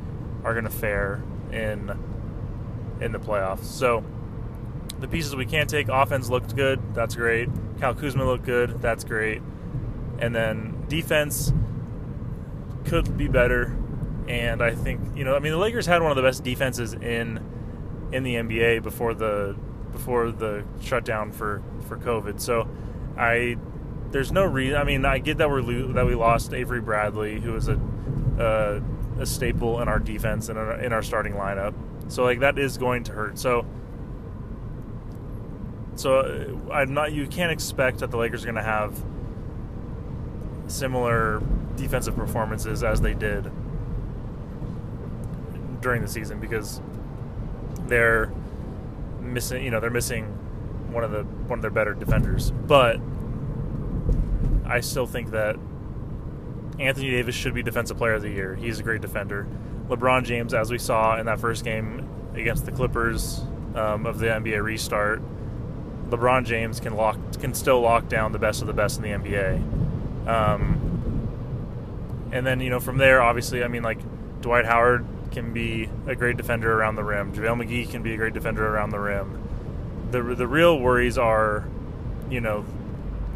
are 0.45 0.52
going 0.52 0.64
to 0.64 0.71
fare 0.71 1.23
in 1.50 1.99
in 3.00 3.12
the 3.12 3.18
playoffs. 3.18 3.64
So 3.64 4.04
the 5.00 5.09
pieces 5.09 5.35
we 5.37 5.47
can't 5.47 5.69
take, 5.69 5.88
offense 5.88 6.28
looked 6.28 6.57
good, 6.57 6.81
that's 6.95 7.14
great. 7.14 7.49
Kyle 7.81 7.95
Kuzma 7.95 8.25
looked 8.25 8.45
good, 8.45 8.81
that's 8.81 9.05
great. 9.05 9.43
And 10.19 10.35
then 10.35 10.85
defense 10.88 11.52
could 12.85 13.17
be 13.17 13.28
better. 13.28 13.76
And 14.26 14.62
I 14.62 14.75
think 14.75 15.17
you 15.17 15.25
know, 15.25 15.35
I 15.35 15.38
mean, 15.38 15.52
the 15.52 15.59
Lakers 15.59 15.87
had 15.87 16.02
one 16.02 16.11
of 16.11 16.17
the 16.17 16.23
best 16.23 16.45
defenses 16.45 16.93
in 16.93 17.40
in 18.12 18.23
the 18.23 18.35
NBA 18.35 18.83
before 18.83 19.14
the 19.14 19.57
before 19.93 20.31
the 20.31 20.64
shutdown 20.81 21.33
for 21.33 21.62
for 21.87 21.97
COVID. 21.97 22.40
So 22.40 22.69
I 23.17 23.57
there's 24.11 24.33
no 24.33 24.45
reason. 24.45 24.76
I 24.76 24.85
mean, 24.85 25.05
I 25.05 25.19
get 25.19 25.38
that 25.38 25.49
we're 25.49 25.62
lo- 25.62 25.93
that 25.93 26.07
we 26.07 26.14
lost 26.14 26.52
Avery 26.52 26.81
Bradley, 26.81 27.40
who 27.40 27.52
was 27.52 27.69
a 27.69 27.81
uh, 28.38 28.81
a 29.19 29.26
staple 29.26 29.81
in 29.81 29.88
our 29.88 29.99
defense 29.99 30.49
and 30.49 30.59
in 30.83 30.93
our 30.93 31.02
starting 31.02 31.35
lineup. 31.35 31.75
So 32.09 32.25
like 32.25 32.40
that 32.40 32.59
is 32.59 32.78
going 32.78 33.05
to 33.05 33.12
hurt. 33.12 33.38
So 33.38 33.67
so 35.99 36.21
uh, 36.21 36.73
I'm 36.73 36.95
not. 36.95 37.12
You 37.12 37.26
can't 37.26 37.50
expect 37.50 37.99
that 37.99 38.11
the 38.11 38.17
Lakers 38.17 38.45
are 38.45 38.47
going 38.47 38.55
to 38.55 38.62
have 38.62 39.02
similar 40.69 41.43
defensive 41.76 42.14
performances 42.14 42.85
as 42.85 43.00
they 43.00 43.14
did 43.14 43.50
during 45.81 46.02
the 46.02 46.09
season 46.09 46.38
because 46.38 46.81
they're 47.87 48.33
missing. 49.21 49.64
You 49.64 49.73
know, 49.73 49.81
they're 49.81 49.90
missing 49.90 50.26
one 50.93 51.02
of 51.02 51.11
the 51.11 51.25
one 51.25 51.59
of 51.59 51.62
their 51.62 51.71
better 51.73 51.95
defenders. 51.95 52.52
But 52.52 53.00
I 54.67 54.81
still 54.81 55.07
think 55.07 55.33
that 55.33 55.57
Anthony 56.78 57.11
Davis 57.11 57.35
should 57.35 57.55
be 57.55 57.64
Defensive 57.64 57.97
Player 57.97 58.14
of 58.14 58.23
the 58.23 58.31
Year. 58.31 58.55
He's 58.55 58.78
a 58.78 58.85
great 58.85 59.00
defender. 59.00 59.49
LeBron 59.88 60.25
James, 60.25 60.55
as 60.55 60.71
we 60.71 60.78
saw 60.78 61.19
in 61.19 61.26
that 61.26 61.40
first 61.40 61.64
game 61.64 62.09
against 62.35 62.67
the 62.67 62.73
Clippers 62.73 63.40
um, 63.75 64.07
of 64.07 64.21
the 64.21 64.26
NBA 64.26 64.62
restart, 64.62 65.23
LeBron 66.11 66.45
James 66.45 66.81
can 66.81 66.95
lock 66.95 67.19
can 67.41 67.55
still 67.55 67.81
lock 67.81 68.09
down 68.09 68.33
the 68.33 68.38
best 68.38 68.61
of 68.61 68.67
the 68.67 68.73
best 68.73 68.99
in 68.99 69.03
the 69.03 69.11
NBA. 69.11 70.29
Um, 70.29 72.29
and 72.33 72.47
then 72.47 72.61
you 72.61 72.71
know 72.71 72.81
from 72.81 72.99
there, 72.99 73.23
obviously, 73.23 73.62
I 73.62 73.69
mean 73.69 73.83
like 73.83 73.99
Dwight 74.41 74.65
Howard 74.65 75.07
can 75.31 75.53
be 75.53 75.88
a 76.07 76.15
great 76.15 76.37
defender 76.37 76.73
around 76.73 76.97
the 76.97 77.05
rim. 77.05 77.33
JaVale 77.33 77.65
McGee 77.65 77.91
can 77.91 78.03
be 78.03 78.15
a 78.15 78.17
great 78.17 78.35
defender 78.35 78.67
around 78.67 78.91
the 78.91 78.99
rim. 78.99 79.43
The 80.11 80.23
the 80.23 80.47
real 80.47 80.79
worries 80.79 81.19
are, 81.19 81.69
you 82.31 82.41
know, 82.41 82.65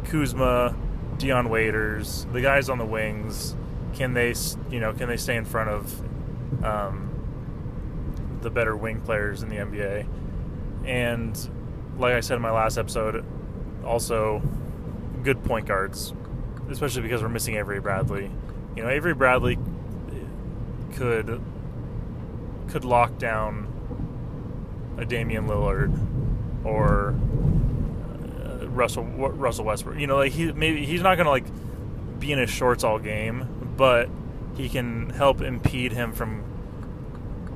Kuzma, 0.05 0.75
Dion 1.17 1.49
Waiters, 1.49 2.25
the 2.31 2.41
guys 2.41 2.69
on 2.69 2.77
the 2.77 2.85
wings. 2.85 3.55
Can 3.93 4.13
they 4.13 4.33
you 4.71 4.79
know 4.79 4.93
can 4.93 5.07
they 5.07 5.17
stay 5.17 5.35
in 5.35 5.45
front 5.45 5.69
of 5.69 6.65
um, 6.65 7.09
the 8.41 8.49
better 8.49 8.75
wing 8.75 9.01
players 9.01 9.43
in 9.43 9.49
the 9.49 9.57
NBA? 9.57 10.07
And 10.85 11.49
like 11.97 12.13
I 12.13 12.19
said 12.19 12.35
in 12.35 12.41
my 12.41 12.51
last 12.51 12.77
episode, 12.77 13.23
also 13.85 14.41
good 15.23 15.43
point 15.43 15.67
guards, 15.67 16.13
especially 16.69 17.01
because 17.01 17.21
we're 17.21 17.29
missing 17.29 17.55
Avery 17.55 17.79
Bradley. 17.79 18.29
You 18.75 18.83
know, 18.83 18.89
Avery 18.89 19.13
Bradley 19.13 19.57
could 20.93 21.41
could 22.69 22.85
lock 22.85 23.17
down 23.17 23.67
a 24.97 25.05
Damian 25.05 25.47
Lillard 25.47 26.65
or 26.65 27.15
uh, 28.43 28.67
Russell 28.67 29.05
Russell 29.05 29.65
Westbrook. 29.65 29.99
You 29.99 30.07
know, 30.07 30.17
like 30.17 30.31
he 30.31 30.51
maybe 30.51 30.85
he's 30.85 31.01
not 31.01 31.15
going 31.15 31.25
to 31.25 31.31
like 31.31 31.45
be 32.19 32.31
in 32.31 32.39
his 32.39 32.49
shorts 32.49 32.83
all 32.83 32.99
game, 32.99 33.73
but 33.77 34.09
he 34.55 34.69
can 34.69 35.09
help 35.09 35.41
impede 35.41 35.91
him 35.91 36.13
from. 36.13 36.43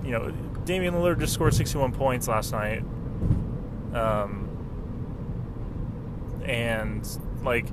You 0.03 0.11
know, 0.11 0.31
Damian 0.63 0.93
Lillard 0.93 1.19
just 1.19 1.33
scored 1.33 1.53
61 1.53 1.91
points 1.91 2.29
last 2.29 2.53
night 2.53 2.83
um, 3.97 4.49
and 6.45 7.07
like 7.43 7.67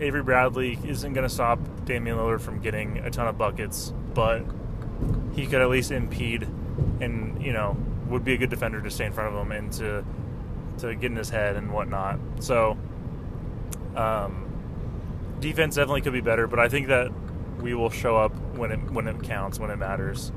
Avery 0.00 0.22
Bradley 0.22 0.78
isn't 0.84 1.12
going 1.12 1.26
to 1.26 1.32
stop 1.32 1.58
Damian 1.84 2.16
Lillard 2.16 2.40
from 2.40 2.60
getting 2.60 2.98
a 2.98 3.10
ton 3.10 3.28
of 3.28 3.38
buckets, 3.38 3.92
but 4.14 4.44
he 5.34 5.46
could 5.46 5.60
at 5.60 5.70
least 5.70 5.90
impede 5.90 6.46
and 7.00 7.42
you 7.42 7.52
know 7.52 7.76
would 8.08 8.24
be 8.24 8.34
a 8.34 8.36
good 8.36 8.50
defender 8.50 8.80
to 8.80 8.90
stay 8.90 9.06
in 9.06 9.12
front 9.12 9.34
of 9.34 9.40
him 9.40 9.52
and 9.52 9.72
to 9.72 10.04
to 10.78 10.94
get 10.94 11.10
in 11.10 11.16
his 11.16 11.30
head 11.30 11.56
and 11.56 11.72
whatnot. 11.72 12.18
So, 12.40 12.76
um, 13.94 14.48
defense 15.40 15.76
definitely 15.76 16.00
could 16.02 16.12
be 16.12 16.20
better, 16.20 16.46
but 16.46 16.58
I 16.58 16.68
think 16.68 16.88
that 16.88 17.10
we 17.60 17.74
will 17.74 17.90
show 17.90 18.16
up 18.16 18.34
when 18.56 18.72
it 18.72 18.90
when 18.90 19.06
it 19.06 19.22
counts, 19.22 19.58
when 19.58 19.70
it 19.70 19.76
matters. 19.76 20.32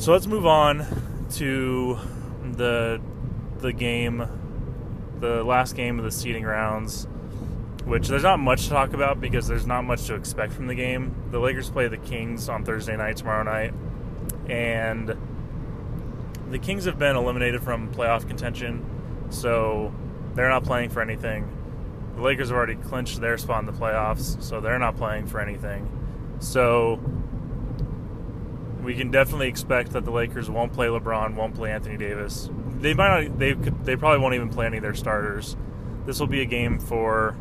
So 0.00 0.12
let's 0.12 0.26
move 0.26 0.46
on 0.46 0.86
to 1.32 1.98
the 2.52 3.02
the 3.58 3.70
game, 3.70 4.24
the 5.20 5.44
last 5.44 5.76
game 5.76 5.98
of 5.98 6.06
the 6.06 6.10
seeding 6.10 6.42
rounds, 6.42 7.06
which 7.84 8.08
there's 8.08 8.22
not 8.22 8.40
much 8.40 8.62
to 8.62 8.70
talk 8.70 8.94
about 8.94 9.20
because 9.20 9.46
there's 9.46 9.66
not 9.66 9.82
much 9.82 10.06
to 10.06 10.14
expect 10.14 10.54
from 10.54 10.68
the 10.68 10.74
game. 10.74 11.14
The 11.30 11.38
Lakers 11.38 11.68
play 11.68 11.86
the 11.88 11.98
Kings 11.98 12.48
on 12.48 12.64
Thursday 12.64 12.96
night 12.96 13.18
tomorrow 13.18 13.42
night, 13.42 13.74
and 14.48 15.14
the 16.48 16.58
Kings 16.58 16.86
have 16.86 16.98
been 16.98 17.14
eliminated 17.14 17.62
from 17.62 17.92
playoff 17.92 18.26
contention, 18.26 18.82
so 19.28 19.92
they're 20.34 20.48
not 20.48 20.64
playing 20.64 20.88
for 20.88 21.02
anything. 21.02 21.46
The 22.16 22.22
Lakers 22.22 22.48
have 22.48 22.56
already 22.56 22.76
clinched 22.76 23.20
their 23.20 23.36
spot 23.36 23.60
in 23.60 23.66
the 23.66 23.78
playoffs, 23.78 24.42
so 24.42 24.62
they're 24.62 24.78
not 24.78 24.96
playing 24.96 25.26
for 25.26 25.40
anything. 25.40 25.90
So 26.38 26.98
we 28.82 28.94
can 28.94 29.10
definitely 29.10 29.48
expect 29.48 29.92
that 29.92 30.04
the 30.04 30.10
Lakers 30.10 30.50
won't 30.50 30.72
play 30.72 30.86
LeBron, 30.86 31.34
won't 31.34 31.54
play 31.54 31.72
Anthony 31.72 31.96
Davis. 31.96 32.50
They 32.78 32.94
might 32.94 33.24
not. 33.24 33.38
They 33.38 33.54
could. 33.54 33.84
They 33.84 33.96
probably 33.96 34.20
won't 34.20 34.34
even 34.34 34.48
play 34.48 34.66
any 34.66 34.78
of 34.78 34.82
their 34.82 34.94
starters. 34.94 35.56
This 36.06 36.18
will 36.18 36.26
be 36.26 36.40
a 36.40 36.46
game 36.46 36.78
for. 36.78 37.36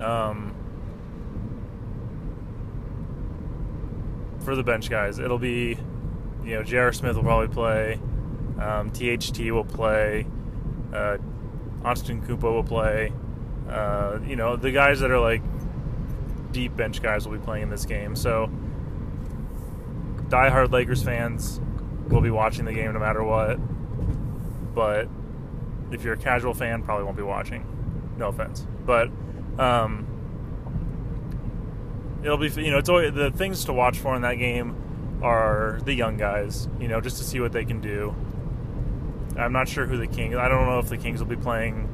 Um, 0.00 0.54
for 4.44 4.54
the 4.54 4.62
bench 4.62 4.90
guys, 4.90 5.18
it'll 5.18 5.38
be, 5.38 5.78
you 6.44 6.54
know, 6.54 6.62
J.R. 6.62 6.92
Smith 6.92 7.16
will 7.16 7.22
probably 7.22 7.48
play, 7.48 7.98
um, 8.60 8.90
THT 8.90 9.38
will 9.50 9.64
play, 9.64 10.26
uh, 10.92 11.16
Antetokounmpo 11.82 12.42
will 12.42 12.64
play, 12.64 13.12
uh, 13.68 14.18
you 14.26 14.36
know, 14.36 14.56
the 14.56 14.70
guys 14.70 15.00
that 15.00 15.10
are 15.10 15.18
like 15.18 15.42
deep 16.52 16.76
bench 16.76 17.02
guys 17.02 17.26
will 17.26 17.36
be 17.36 17.44
playing 17.44 17.64
in 17.64 17.70
this 17.70 17.86
game. 17.86 18.14
So, 18.14 18.50
diehard 20.28 20.70
Lakers 20.70 21.02
fans 21.02 21.60
will 22.08 22.20
be 22.20 22.30
watching 22.30 22.64
the 22.64 22.72
game 22.72 22.92
no 22.92 22.98
matter 22.98 23.22
what. 23.22 23.58
But 24.74 25.08
if 25.92 26.02
you're 26.02 26.14
a 26.14 26.18
casual 26.18 26.54
fan, 26.54 26.82
probably 26.82 27.04
won't 27.04 27.16
be 27.16 27.22
watching. 27.22 27.64
No 28.18 28.28
offense, 28.28 28.66
but 28.84 29.10
um, 29.58 30.06
it'll 32.22 32.38
be 32.38 32.48
you 32.48 32.70
know 32.70 32.78
it's 32.78 32.88
always, 32.88 33.12
the 33.12 33.30
things 33.30 33.64
to 33.66 33.72
watch 33.72 33.98
for 33.98 34.14
in 34.14 34.22
that 34.22 34.34
game 34.34 35.20
are 35.22 35.80
the 35.84 35.94
young 35.94 36.16
guys. 36.16 36.68
You 36.80 36.88
know, 36.88 37.00
just 37.00 37.18
to 37.18 37.24
see 37.24 37.40
what 37.40 37.52
they 37.52 37.64
can 37.64 37.80
do. 37.80 38.14
I'm 39.36 39.52
not 39.52 39.68
sure 39.68 39.86
who 39.86 39.96
the 39.96 40.06
Kings. 40.06 40.36
I 40.36 40.48
don't 40.48 40.66
know 40.66 40.78
if 40.78 40.88
the 40.88 40.96
Kings 40.96 41.18
will 41.18 41.26
be 41.26 41.36
playing 41.36 41.88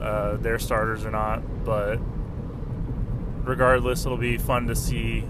uh, 0.00 0.36
their 0.36 0.58
starters 0.58 1.04
or 1.04 1.10
not, 1.10 1.64
but 1.64 1.98
regardless, 3.42 4.06
it'll 4.06 4.16
be 4.16 4.38
fun 4.38 4.66
to 4.68 4.74
see 4.74 5.28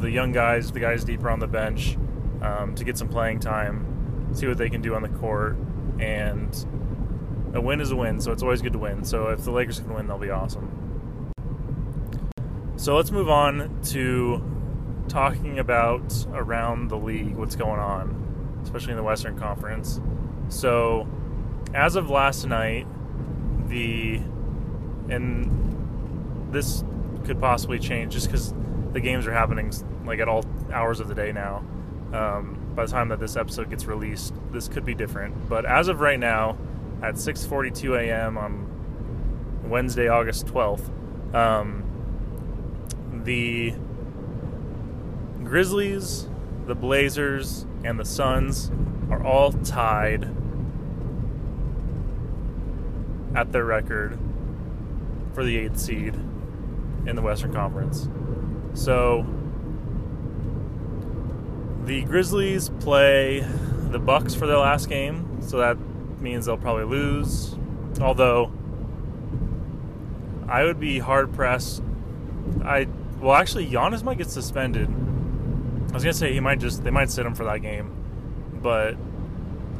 the 0.00 0.10
young 0.10 0.32
guys, 0.32 0.72
the 0.72 0.80
guys 0.80 1.04
deeper 1.04 1.30
on 1.30 1.38
the 1.38 1.46
bench, 1.46 1.96
um, 2.42 2.74
to 2.74 2.84
get 2.84 2.96
some 2.96 3.08
playing 3.08 3.40
time, 3.40 4.30
see 4.32 4.46
what 4.46 4.58
they 4.58 4.70
can 4.70 4.80
do 4.80 4.94
on 4.94 5.02
the 5.02 5.08
court, 5.08 5.56
and 5.98 6.66
a 7.54 7.60
win 7.60 7.80
is 7.80 7.90
a 7.90 7.96
win. 7.96 8.20
So 8.20 8.32
it's 8.32 8.42
always 8.42 8.62
good 8.62 8.72
to 8.72 8.78
win. 8.78 9.04
So 9.04 9.28
if 9.28 9.44
the 9.44 9.50
Lakers 9.50 9.80
can 9.80 9.92
win, 9.94 10.06
they'll 10.06 10.18
be 10.18 10.30
awesome. 10.30 11.32
So 12.76 12.96
let's 12.96 13.10
move 13.10 13.28
on 13.28 13.82
to 13.90 14.42
talking 15.08 15.58
about 15.58 16.26
around 16.32 16.88
the 16.88 16.96
league, 16.96 17.36
what's 17.36 17.56
going 17.56 17.80
on, 17.80 18.60
especially 18.62 18.92
in 18.92 18.96
the 18.96 19.02
Western 19.02 19.38
Conference. 19.38 20.00
So 20.48 21.06
as 21.74 21.96
of 21.96 22.08
last 22.08 22.46
night, 22.46 22.86
the 23.68 24.22
and 25.08 26.52
this 26.52 26.84
could 27.24 27.40
possibly 27.40 27.78
change 27.78 28.12
just 28.12 28.26
because 28.26 28.54
the 28.92 29.00
games 29.00 29.26
are 29.26 29.32
happening 29.32 29.72
like 30.04 30.20
at 30.20 30.28
all 30.28 30.44
hours 30.72 31.00
of 31.00 31.08
the 31.08 31.14
day 31.14 31.32
now. 31.32 31.64
Um, 32.12 32.72
by 32.74 32.86
the 32.86 32.90
time 32.90 33.08
that 33.08 33.20
this 33.20 33.36
episode 33.36 33.70
gets 33.70 33.86
released, 33.86 34.34
this 34.52 34.68
could 34.68 34.84
be 34.84 34.94
different. 34.94 35.48
But 35.48 35.64
as 35.64 35.88
of 35.88 36.00
right 36.00 36.18
now, 36.18 36.56
at 37.02 37.14
6:42 37.14 37.98
a.m. 37.98 38.36
on 38.36 39.68
Wednesday, 39.68 40.08
August 40.08 40.46
12th, 40.46 40.90
um, 41.34 41.84
the 43.24 43.74
Grizzlies, 45.44 46.28
the 46.66 46.74
Blazers, 46.74 47.66
and 47.84 47.98
the 47.98 48.04
Suns 48.04 48.70
are 49.10 49.24
all 49.24 49.52
tied 49.52 50.24
at 53.34 53.52
their 53.52 53.64
record 53.64 54.18
for 55.32 55.44
the 55.44 55.56
eighth 55.56 55.78
seed 55.78 56.14
in 57.06 57.16
the 57.16 57.22
Western 57.22 57.52
Conference. 57.52 58.08
So 58.74 59.26
the 61.84 62.02
Grizzlies 62.02 62.68
play 62.80 63.40
the 63.90 63.98
Bucks 63.98 64.34
for 64.34 64.46
their 64.46 64.58
last 64.58 64.88
game, 64.88 65.40
so 65.40 65.58
that 65.58 65.76
means 66.20 66.46
they'll 66.46 66.56
probably 66.56 66.84
lose. 66.84 67.56
Although 68.00 68.52
I 70.48 70.64
would 70.64 70.80
be 70.80 70.98
hard 70.98 71.32
pressed. 71.32 71.82
I 72.64 72.88
well, 73.20 73.34
actually, 73.34 73.66
Giannis 73.68 74.02
might 74.02 74.18
get 74.18 74.30
suspended. 74.30 74.88
I 74.88 75.92
was 75.92 76.02
gonna 76.02 76.12
say 76.12 76.32
he 76.32 76.40
might 76.40 76.58
just 76.58 76.84
they 76.84 76.90
might 76.90 77.10
sit 77.10 77.26
him 77.26 77.34
for 77.34 77.44
that 77.44 77.58
game, 77.58 77.92
but 78.62 78.96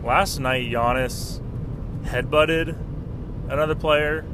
last 0.03 0.38
night 0.38 0.70
Giannis 0.70 1.40
headbutted 2.05 2.76
another 3.48 3.74
player. 3.74 4.24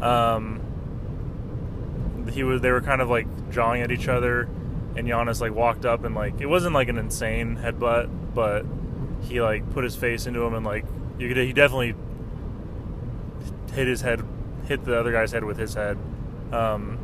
Um, 0.00 0.53
he 2.34 2.42
was 2.42 2.60
they 2.60 2.70
were 2.70 2.80
kind 2.80 3.00
of 3.00 3.08
like 3.08 3.26
jawing 3.50 3.82
at 3.82 3.90
each 3.90 4.08
other, 4.08 4.42
and 4.96 5.06
Giannis 5.08 5.40
like 5.40 5.54
walked 5.54 5.86
up 5.86 6.04
and 6.04 6.14
like 6.14 6.40
it 6.40 6.46
wasn't 6.46 6.74
like 6.74 6.88
an 6.88 6.98
insane 6.98 7.56
headbutt, 7.56 8.34
but 8.34 8.66
he 9.22 9.40
like 9.40 9.70
put 9.72 9.84
his 9.84 9.96
face 9.96 10.26
into 10.26 10.42
him 10.42 10.54
and 10.54 10.66
like 10.66 10.84
you 11.18 11.28
could 11.28 11.36
he 11.36 11.52
definitely 11.52 11.94
hit 13.72 13.86
his 13.86 14.00
head, 14.00 14.22
hit 14.66 14.84
the 14.84 14.98
other 14.98 15.12
guy's 15.12 15.32
head 15.32 15.44
with 15.44 15.56
his 15.56 15.74
head. 15.74 15.96
Um, 16.52 16.98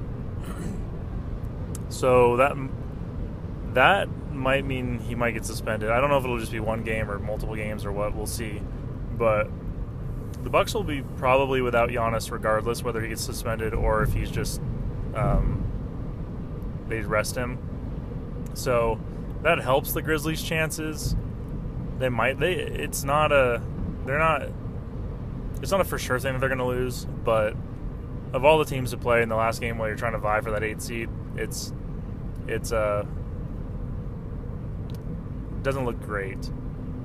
so 1.88 2.36
that 2.36 2.56
that 3.74 4.08
might 4.32 4.64
mean 4.64 4.98
he 4.98 5.14
might 5.14 5.32
get 5.32 5.44
suspended. 5.44 5.90
I 5.90 6.00
don't 6.00 6.10
know 6.10 6.18
if 6.18 6.24
it'll 6.24 6.38
just 6.38 6.52
be 6.52 6.60
one 6.60 6.82
game 6.82 7.10
or 7.10 7.18
multiple 7.18 7.54
games 7.54 7.84
or 7.84 7.92
what. 7.92 8.14
We'll 8.14 8.26
see. 8.26 8.60
But 9.16 9.48
the 10.42 10.50
Bucks 10.50 10.72
will 10.72 10.84
be 10.84 11.02
probably 11.18 11.60
without 11.60 11.90
Giannis 11.90 12.30
regardless, 12.30 12.82
whether 12.82 13.00
he 13.00 13.08
gets 13.08 13.22
suspended 13.22 13.74
or 13.74 14.02
if 14.02 14.12
he's 14.12 14.30
just 14.30 14.60
um, 15.14 15.64
they 16.88 17.00
rest 17.00 17.36
him. 17.36 17.58
So 18.54 19.00
that 19.42 19.60
helps 19.60 19.92
the 19.92 20.02
Grizzlies' 20.02 20.42
chances. 20.42 21.16
They 21.98 22.08
might. 22.08 22.38
They. 22.38 22.54
It's 22.54 23.04
not 23.04 23.32
a. 23.32 23.62
They're 24.06 24.18
not. 24.18 24.48
It's 25.62 25.70
not 25.70 25.80
a 25.80 25.84
for 25.84 25.98
sure 25.98 26.18
thing 26.18 26.32
that 26.32 26.40
they're 26.40 26.48
going 26.48 26.58
to 26.58 26.64
lose, 26.64 27.06
but 27.24 27.54
of 28.32 28.44
all 28.44 28.58
the 28.58 28.64
teams 28.64 28.90
to 28.90 28.96
play 28.96 29.22
in 29.22 29.28
the 29.28 29.36
last 29.36 29.60
game 29.60 29.78
while 29.78 29.88
you're 29.88 29.96
trying 29.96 30.12
to 30.12 30.18
vie 30.18 30.40
for 30.40 30.50
that 30.52 30.62
eight 30.62 30.80
seed, 30.80 31.08
it's 31.36 31.72
it's 32.46 32.72
uh 32.72 33.04
doesn't 35.62 35.84
look 35.84 36.00
great. 36.00 36.50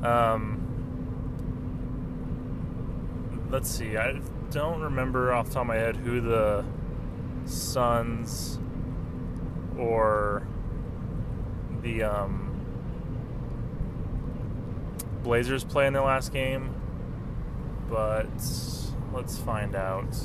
Um, 0.04 0.62
let's 3.50 3.70
see. 3.70 3.98
I 3.98 4.20
don't 4.52 4.82
remember 4.82 5.34
off 5.34 5.48
the 5.48 5.56
top 5.56 5.62
of 5.62 5.68
my 5.68 5.76
head 5.76 5.98
who 5.98 6.22
the 6.22 6.64
Suns 7.46 8.60
or 9.78 10.48
the 11.82 12.04
um, 12.04 12.66
Blazers 15.24 15.64
play 15.64 15.88
in 15.88 15.94
their 15.94 16.04
last 16.04 16.32
game, 16.32 16.74
but 17.90 18.28
let's 19.14 19.38
find 19.40 19.76
out. 19.76 20.16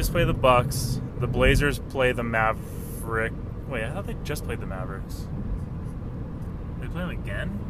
Grizzlies 0.00 0.12
play 0.14 0.24
the 0.24 0.32
Bucks. 0.32 0.98
The 1.18 1.26
Blazers 1.26 1.78
play 1.78 2.12
the 2.12 2.22
Maverick. 2.22 3.34
Wait, 3.68 3.84
I 3.84 3.92
thought 3.92 4.06
they 4.06 4.16
just 4.24 4.44
played 4.44 4.58
the 4.58 4.66
Mavericks. 4.66 5.28
They 6.80 6.86
play 6.86 7.02
them 7.02 7.10
again? 7.10 7.60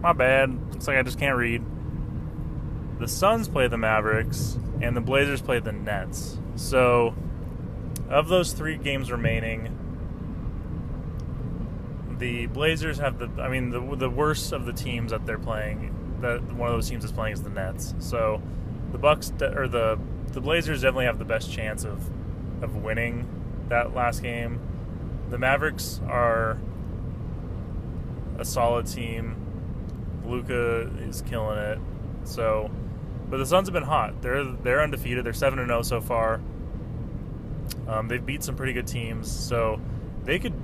My 0.00 0.12
bad. 0.12 0.56
Looks 0.70 0.86
like 0.86 0.96
I 0.96 1.02
just 1.02 1.18
can't 1.18 1.36
read. 1.36 1.64
The 3.00 3.08
Suns 3.08 3.48
play 3.48 3.66
the 3.66 3.78
Mavericks, 3.78 4.56
and 4.80 4.96
the 4.96 5.00
Blazers 5.00 5.42
play 5.42 5.58
the 5.58 5.72
Nets. 5.72 6.38
So, 6.54 7.16
of 8.08 8.28
those 8.28 8.52
three 8.52 8.76
games 8.76 9.10
remaining, 9.10 9.76
the 12.20 12.46
Blazers 12.46 12.98
have 12.98 13.18
the. 13.18 13.42
I 13.42 13.48
mean, 13.48 13.70
the 13.70 13.80
the 13.96 14.10
worst 14.10 14.52
of 14.52 14.66
the 14.66 14.72
teams 14.72 15.10
that 15.10 15.26
they're 15.26 15.38
playing. 15.38 15.96
That 16.20 16.42
one 16.52 16.68
of 16.68 16.76
those 16.76 16.88
teams 16.88 17.04
is 17.04 17.10
playing 17.10 17.32
is 17.32 17.42
the 17.42 17.50
Nets. 17.50 17.94
So, 17.98 18.40
the 18.92 18.98
Bucks 18.98 19.32
or 19.40 19.66
the 19.66 19.98
the 20.32 20.40
Blazers 20.40 20.82
definitely 20.82 21.06
have 21.06 21.18
the 21.18 21.24
best 21.24 21.50
chance 21.50 21.84
of 21.84 22.08
of 22.62 22.76
winning 22.76 23.26
that 23.68 23.94
last 23.94 24.22
game. 24.22 24.60
The 25.30 25.38
Mavericks 25.38 26.00
are 26.06 26.58
a 28.38 28.44
solid 28.44 28.86
team. 28.86 29.36
Luka 30.26 30.90
is 31.00 31.22
killing 31.22 31.58
it. 31.58 31.78
So, 32.24 32.70
but 33.30 33.38
the 33.38 33.46
Suns 33.46 33.68
have 33.68 33.72
been 33.72 33.82
hot. 33.82 34.20
They're 34.20 34.44
they're 34.44 34.82
undefeated. 34.82 35.24
They're 35.24 35.32
seven 35.32 35.58
and 35.58 35.68
zero 35.68 35.82
so 35.82 36.00
far. 36.00 36.40
Um, 37.88 38.08
they've 38.08 38.24
beat 38.24 38.44
some 38.44 38.56
pretty 38.56 38.74
good 38.74 38.86
teams, 38.86 39.30
so 39.30 39.80
they 40.24 40.38
could 40.38 40.54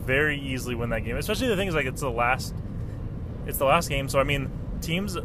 very 0.00 0.38
easily 0.38 0.74
win 0.74 0.90
that 0.90 1.04
game. 1.04 1.16
Especially 1.16 1.48
the 1.48 1.56
thing 1.56 1.68
is 1.68 1.74
like 1.74 1.86
it's 1.86 2.00
the 2.00 2.10
last, 2.10 2.54
it's 3.46 3.58
the 3.58 3.64
last 3.64 3.88
game. 3.88 4.08
So 4.08 4.18
I 4.18 4.24
mean, 4.24 4.50
teams 4.80 5.16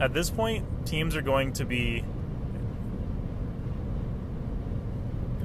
at 0.00 0.12
this 0.12 0.30
point, 0.30 0.86
teams 0.86 1.16
are 1.16 1.22
going 1.22 1.52
to 1.54 1.64
be 1.64 2.04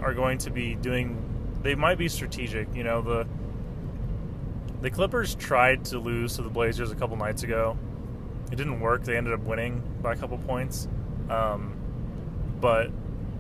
are 0.01 0.13
going 0.13 0.37
to 0.39 0.49
be 0.49 0.75
doing. 0.75 1.25
They 1.61 1.75
might 1.75 1.97
be 1.97 2.07
strategic. 2.07 2.73
You 2.73 2.83
know 2.83 3.01
the 3.01 3.27
the 4.81 4.89
Clippers 4.89 5.35
tried 5.35 5.85
to 5.85 5.99
lose 5.99 6.35
to 6.37 6.41
the 6.41 6.49
Blazers 6.49 6.91
a 6.91 6.95
couple 6.95 7.17
nights 7.17 7.43
ago. 7.43 7.77
It 8.51 8.55
didn't 8.55 8.79
work. 8.79 9.03
They 9.03 9.17
ended 9.17 9.33
up 9.33 9.41
winning 9.41 9.83
by 10.01 10.13
a 10.13 10.15
couple 10.15 10.37
points. 10.37 10.87
Um, 11.29 11.75
but 12.59 12.89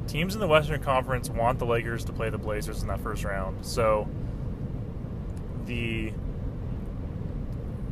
teams 0.07 0.33
in 0.33 0.41
the 0.41 0.47
Western 0.47 0.81
Conference 0.83 1.29
want 1.29 1.59
the 1.59 1.65
Lakers 1.65 2.05
to 2.05 2.13
play 2.13 2.29
the 2.29 2.37
Blazers 2.37 2.81
in 2.81 2.87
that 2.89 2.99
first 2.99 3.23
round. 3.23 3.65
So 3.65 4.07
the 5.69 6.11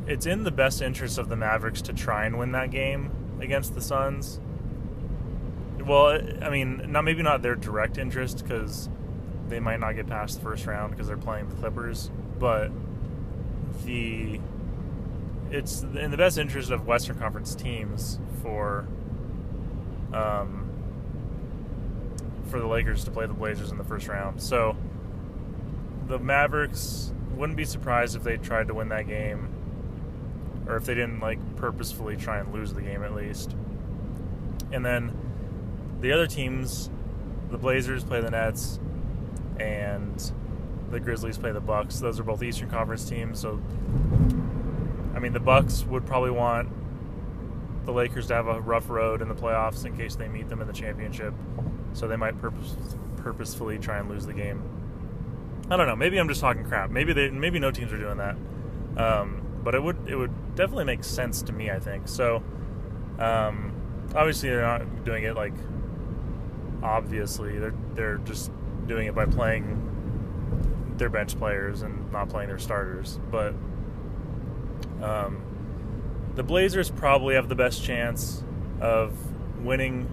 it's 0.07 0.25
in 0.25 0.43
the 0.43 0.51
best 0.51 0.81
interest 0.81 1.17
of 1.17 1.29
the 1.29 1.35
Mavericks 1.35 1.81
to 1.83 1.93
try 1.93 2.25
and 2.25 2.37
win 2.37 2.51
that 2.53 2.71
game 2.71 3.11
against 3.39 3.75
the 3.75 3.81
Suns. 3.81 4.39
Well, 5.85 6.19
I 6.41 6.49
mean, 6.49 6.91
not 6.91 7.03
maybe 7.03 7.23
not 7.23 7.41
their 7.41 7.55
direct 7.55 7.97
interest 7.97 8.43
because 8.43 8.89
they 9.47 9.59
might 9.59 9.79
not 9.79 9.93
get 9.93 10.07
past 10.07 10.37
the 10.37 10.41
first 10.41 10.65
round 10.65 10.91
because 10.91 11.07
they're 11.07 11.17
playing 11.17 11.49
the 11.49 11.55
Clippers, 11.55 12.09
but 12.39 12.71
the 13.85 14.39
it's 15.49 15.81
in 15.81 16.11
the 16.11 16.17
best 16.17 16.37
interest 16.37 16.71
of 16.71 16.87
Western 16.87 17.17
Conference 17.17 17.55
teams 17.55 18.19
for 18.41 18.87
um, 20.13 20.69
for 22.49 22.59
the 22.59 22.67
Lakers 22.67 23.03
to 23.05 23.11
play 23.11 23.25
the 23.27 23.33
Blazers 23.33 23.71
in 23.71 23.77
the 23.77 23.83
first 23.83 24.07
round. 24.07 24.41
So 24.41 24.75
the 26.07 26.19
Mavericks 26.19 27.13
wouldn't 27.35 27.57
be 27.57 27.65
surprised 27.65 28.15
if 28.15 28.23
they 28.23 28.37
tried 28.37 28.67
to 28.67 28.73
win 28.73 28.89
that 28.89 29.07
game 29.07 29.49
or 30.67 30.75
if 30.75 30.85
they 30.85 30.95
didn't 30.95 31.19
like 31.19 31.39
purposefully 31.55 32.15
try 32.17 32.39
and 32.39 32.53
lose 32.53 32.73
the 32.73 32.81
game 32.81 33.03
at 33.03 33.13
least. 33.15 33.55
And 34.71 34.85
then 34.85 35.17
the 36.01 36.11
other 36.11 36.27
teams, 36.27 36.89
the 37.49 37.57
Blazers 37.57 38.03
play 38.03 38.21
the 38.21 38.31
Nets 38.31 38.79
and 39.59 40.31
the 40.91 40.99
Grizzlies 40.99 41.37
play 41.37 41.51
the 41.51 41.61
Bucks. 41.61 41.99
Those 41.99 42.19
are 42.19 42.23
both 42.23 42.43
Eastern 42.43 42.69
Conference 42.69 43.07
teams, 43.07 43.39
so 43.39 43.61
I 45.15 45.19
mean 45.19 45.33
the 45.33 45.39
Bucks 45.39 45.83
would 45.85 46.05
probably 46.05 46.31
want 46.31 46.69
the 47.85 47.91
Lakers 47.93 48.27
to 48.27 48.35
have 48.35 48.47
a 48.47 48.59
rough 48.59 48.89
road 48.89 49.21
in 49.21 49.29
the 49.29 49.35
playoffs 49.35 49.85
in 49.85 49.95
case 49.95 50.15
they 50.15 50.27
meet 50.27 50.49
them 50.49 50.61
in 50.61 50.67
the 50.67 50.73
championship. 50.73 51.33
So 51.93 52.07
they 52.07 52.17
might 52.17 52.39
purpose, 52.39 52.75
purposefully 53.15 53.79
try 53.79 53.97
and 53.97 54.09
lose 54.09 54.25
the 54.25 54.33
game. 54.33 54.61
I 55.69 55.77
don't 55.77 55.87
know. 55.87 55.95
Maybe 55.95 56.17
I'm 56.17 56.27
just 56.27 56.41
talking 56.41 56.63
crap. 56.63 56.89
Maybe 56.89 57.13
they 57.13 57.29
maybe 57.29 57.59
no 57.59 57.71
teams 57.71 57.91
are 57.91 57.97
doing 57.97 58.17
that. 58.17 58.35
Um, 58.97 59.43
but 59.63 59.75
it 59.75 59.83
would 59.83 59.97
it 60.07 60.15
would 60.15 60.55
definitely 60.55 60.85
make 60.85 61.03
sense 61.03 61.41
to 61.43 61.53
me. 61.53 61.69
I 61.69 61.79
think 61.79 62.07
so. 62.07 62.43
Um, 63.19 63.73
obviously, 64.15 64.49
they're 64.49 64.61
not 64.61 65.03
doing 65.03 65.23
it 65.23 65.35
like 65.35 65.53
obviously. 66.81 67.59
They're 67.59 67.73
they're 67.93 68.17
just 68.19 68.51
doing 68.87 69.07
it 69.07 69.15
by 69.15 69.25
playing 69.25 69.83
their 70.97 71.09
bench 71.09 71.37
players 71.37 71.81
and 71.81 72.11
not 72.11 72.29
playing 72.29 72.47
their 72.49 72.59
starters. 72.59 73.19
But 73.29 73.53
um, 75.01 75.41
the 76.35 76.43
Blazers 76.43 76.89
probably 76.89 77.35
have 77.35 77.49
the 77.49 77.55
best 77.55 77.83
chance 77.83 78.43
of 78.79 79.17
winning 79.63 80.07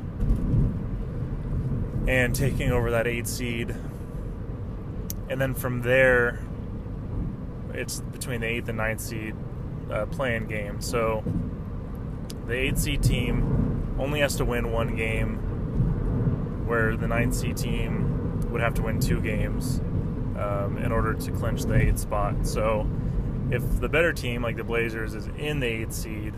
and 2.08 2.34
taking 2.34 2.70
over 2.70 2.90
that 2.90 3.06
eight 3.06 3.26
seed. 3.26 3.74
And 5.28 5.40
then 5.40 5.54
from 5.54 5.82
there, 5.82 6.40
it's 7.72 8.00
between 8.00 8.40
the 8.40 8.46
eighth 8.46 8.68
and 8.68 8.78
ninth 8.78 9.00
seed 9.00 9.34
uh, 9.90 10.06
play-in 10.06 10.46
game. 10.46 10.80
So 10.80 11.24
the 12.46 12.54
eighth 12.54 12.78
seed 12.78 13.02
team 13.02 13.96
only 13.98 14.20
has 14.20 14.36
to 14.36 14.44
win 14.44 14.70
one 14.70 14.96
game, 14.96 15.36
where 16.66 16.96
the 16.96 17.08
ninth 17.08 17.34
seed 17.34 17.56
team 17.56 18.50
would 18.50 18.60
have 18.60 18.74
to 18.74 18.82
win 18.82 19.00
two 19.00 19.20
games 19.20 19.80
um, 20.38 20.78
in 20.82 20.92
order 20.92 21.14
to 21.14 21.32
clinch 21.32 21.62
the 21.62 21.74
eighth 21.74 21.98
spot. 21.98 22.46
So 22.46 22.86
if 23.50 23.80
the 23.80 23.88
better 23.88 24.12
team, 24.12 24.42
like 24.42 24.56
the 24.56 24.64
Blazers, 24.64 25.14
is 25.14 25.26
in 25.38 25.60
the 25.60 25.66
eighth 25.66 25.92
seed 25.92 26.34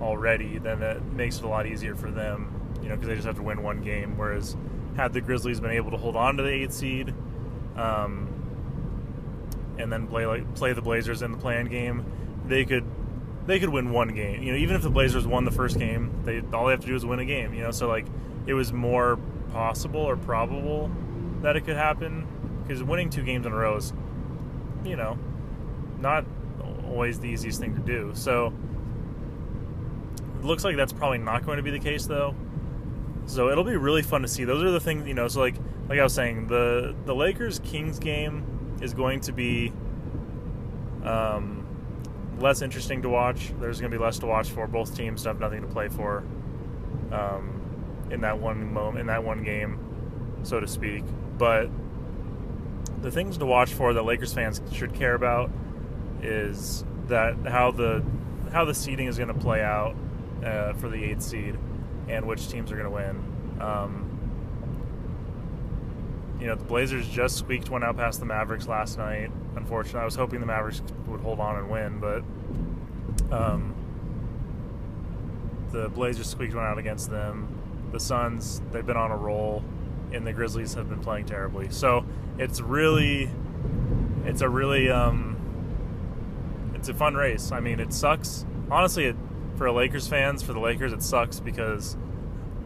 already, 0.00 0.58
then 0.58 0.82
it 0.82 1.02
makes 1.12 1.38
it 1.38 1.44
a 1.44 1.48
lot 1.48 1.66
easier 1.66 1.94
for 1.94 2.10
them, 2.10 2.52
you 2.82 2.88
know, 2.88 2.94
because 2.94 3.08
they 3.08 3.14
just 3.14 3.26
have 3.26 3.36
to 3.36 3.42
win 3.42 3.62
one 3.62 3.82
game. 3.82 4.16
Whereas 4.16 4.56
had 4.96 5.12
the 5.12 5.20
Grizzlies 5.20 5.60
been 5.60 5.70
able 5.70 5.90
to 5.90 5.96
hold 5.96 6.16
on 6.16 6.36
to 6.36 6.42
the 6.42 6.50
eighth 6.50 6.72
seed, 6.72 7.14
um, 7.76 8.27
and 9.78 9.92
then 9.92 10.06
play 10.06 10.26
like 10.26 10.54
play 10.54 10.72
the 10.72 10.82
Blazers 10.82 11.22
in 11.22 11.32
the 11.32 11.38
play-in 11.38 11.68
game, 11.68 12.04
they 12.46 12.64
could 12.64 12.84
they 13.46 13.58
could 13.58 13.70
win 13.70 13.90
one 13.90 14.08
game. 14.14 14.42
You 14.42 14.52
know, 14.52 14.58
even 14.58 14.76
if 14.76 14.82
the 14.82 14.90
Blazers 14.90 15.26
won 15.26 15.44
the 15.44 15.50
first 15.50 15.78
game, 15.78 16.22
they 16.24 16.40
all 16.52 16.66
they 16.66 16.72
have 16.72 16.80
to 16.80 16.86
do 16.86 16.94
is 16.94 17.04
win 17.04 17.18
a 17.18 17.24
game. 17.24 17.54
You 17.54 17.62
know, 17.62 17.70
so 17.70 17.88
like 17.88 18.06
it 18.46 18.54
was 18.54 18.72
more 18.72 19.18
possible 19.52 20.00
or 20.00 20.16
probable 20.16 20.90
that 21.42 21.56
it 21.56 21.62
could 21.62 21.76
happen 21.76 22.26
because 22.62 22.82
winning 22.82 23.10
two 23.10 23.22
games 23.22 23.46
in 23.46 23.52
a 23.52 23.56
row 23.56 23.76
is, 23.76 23.92
you 24.84 24.96
know, 24.96 25.18
not 25.98 26.26
always 26.86 27.20
the 27.20 27.28
easiest 27.28 27.60
thing 27.60 27.74
to 27.74 27.80
do. 27.80 28.10
So 28.14 28.52
it 30.38 30.44
looks 30.44 30.64
like 30.64 30.76
that's 30.76 30.92
probably 30.92 31.18
not 31.18 31.46
going 31.46 31.56
to 31.56 31.62
be 31.62 31.70
the 31.70 31.78
case 31.78 32.06
though. 32.06 32.34
So 33.26 33.50
it'll 33.50 33.64
be 33.64 33.76
really 33.76 34.02
fun 34.02 34.22
to 34.22 34.28
see. 34.28 34.44
Those 34.44 34.62
are 34.62 34.70
the 34.70 34.80
things, 34.80 35.06
you 35.06 35.14
know. 35.14 35.28
So 35.28 35.40
like 35.40 35.56
like 35.88 35.98
I 35.98 36.02
was 36.02 36.14
saying, 36.14 36.48
the 36.48 36.94
the 37.06 37.14
Lakers 37.14 37.60
Kings 37.60 37.98
game 37.98 38.57
is 38.80 38.94
going 38.94 39.20
to 39.20 39.32
be 39.32 39.72
um, 41.04 41.66
less 42.38 42.62
interesting 42.62 43.02
to 43.02 43.08
watch. 43.08 43.52
There's 43.60 43.80
going 43.80 43.90
to 43.90 43.98
be 43.98 44.02
less 44.02 44.18
to 44.20 44.26
watch 44.26 44.50
for. 44.50 44.66
Both 44.66 44.96
teams 44.96 45.24
have 45.24 45.40
nothing 45.40 45.62
to 45.62 45.68
play 45.68 45.88
for 45.88 46.24
um, 47.12 47.60
in 48.10 48.20
that 48.22 48.38
one 48.38 48.72
moment, 48.72 49.00
in 49.00 49.06
that 49.06 49.24
one 49.24 49.42
game, 49.42 49.78
so 50.42 50.60
to 50.60 50.66
speak. 50.66 51.04
But 51.36 51.68
the 53.02 53.10
things 53.10 53.38
to 53.38 53.46
watch 53.46 53.72
for 53.72 53.92
that 53.92 54.02
Lakers 54.02 54.32
fans 54.32 54.60
should 54.72 54.94
care 54.94 55.14
about 55.14 55.50
is 56.22 56.84
that 57.06 57.36
how 57.46 57.70
the 57.70 58.04
how 58.52 58.64
the 58.64 58.74
seeding 58.74 59.06
is 59.06 59.16
going 59.16 59.28
to 59.28 59.38
play 59.38 59.62
out 59.62 59.94
uh, 60.44 60.72
for 60.74 60.88
the 60.88 61.02
eighth 61.04 61.22
seed 61.22 61.58
and 62.08 62.26
which 62.26 62.48
teams 62.48 62.72
are 62.72 62.76
going 62.76 62.86
to 62.86 62.90
win. 62.90 63.60
Um, 63.60 64.07
you 66.40 66.46
know, 66.46 66.54
the 66.54 66.64
Blazers 66.64 67.08
just 67.08 67.36
squeaked 67.36 67.68
one 67.68 67.82
out 67.82 67.96
past 67.96 68.20
the 68.20 68.26
Mavericks 68.26 68.68
last 68.68 68.98
night. 68.98 69.30
Unfortunately, 69.56 70.00
I 70.00 70.04
was 70.04 70.14
hoping 70.14 70.40
the 70.40 70.46
Mavericks 70.46 70.82
would 71.06 71.20
hold 71.20 71.40
on 71.40 71.56
and 71.56 71.70
win, 71.70 71.98
but 71.98 72.22
um, 73.36 73.74
the 75.72 75.88
Blazers 75.88 76.28
squeaked 76.28 76.54
one 76.54 76.64
out 76.64 76.78
against 76.78 77.10
them. 77.10 77.48
The 77.92 77.98
Suns, 77.98 78.62
they've 78.70 78.86
been 78.86 78.96
on 78.96 79.10
a 79.10 79.16
roll, 79.16 79.64
and 80.12 80.26
the 80.26 80.32
Grizzlies 80.32 80.74
have 80.74 80.88
been 80.88 81.00
playing 81.00 81.26
terribly. 81.26 81.70
So 81.70 82.04
it's 82.38 82.60
really, 82.60 83.28
it's 84.24 84.40
a 84.40 84.48
really, 84.48 84.90
um, 84.90 85.36
it's 86.74 86.88
a 86.88 86.94
fun 86.94 87.14
race. 87.14 87.50
I 87.50 87.60
mean, 87.60 87.80
it 87.80 87.92
sucks. 87.92 88.46
Honestly, 88.70 89.06
it, 89.06 89.16
for 89.56 89.70
Lakers 89.72 90.06
fans, 90.06 90.42
for 90.42 90.52
the 90.52 90.60
Lakers, 90.60 90.92
it 90.92 91.02
sucks 91.02 91.40
because 91.40 91.96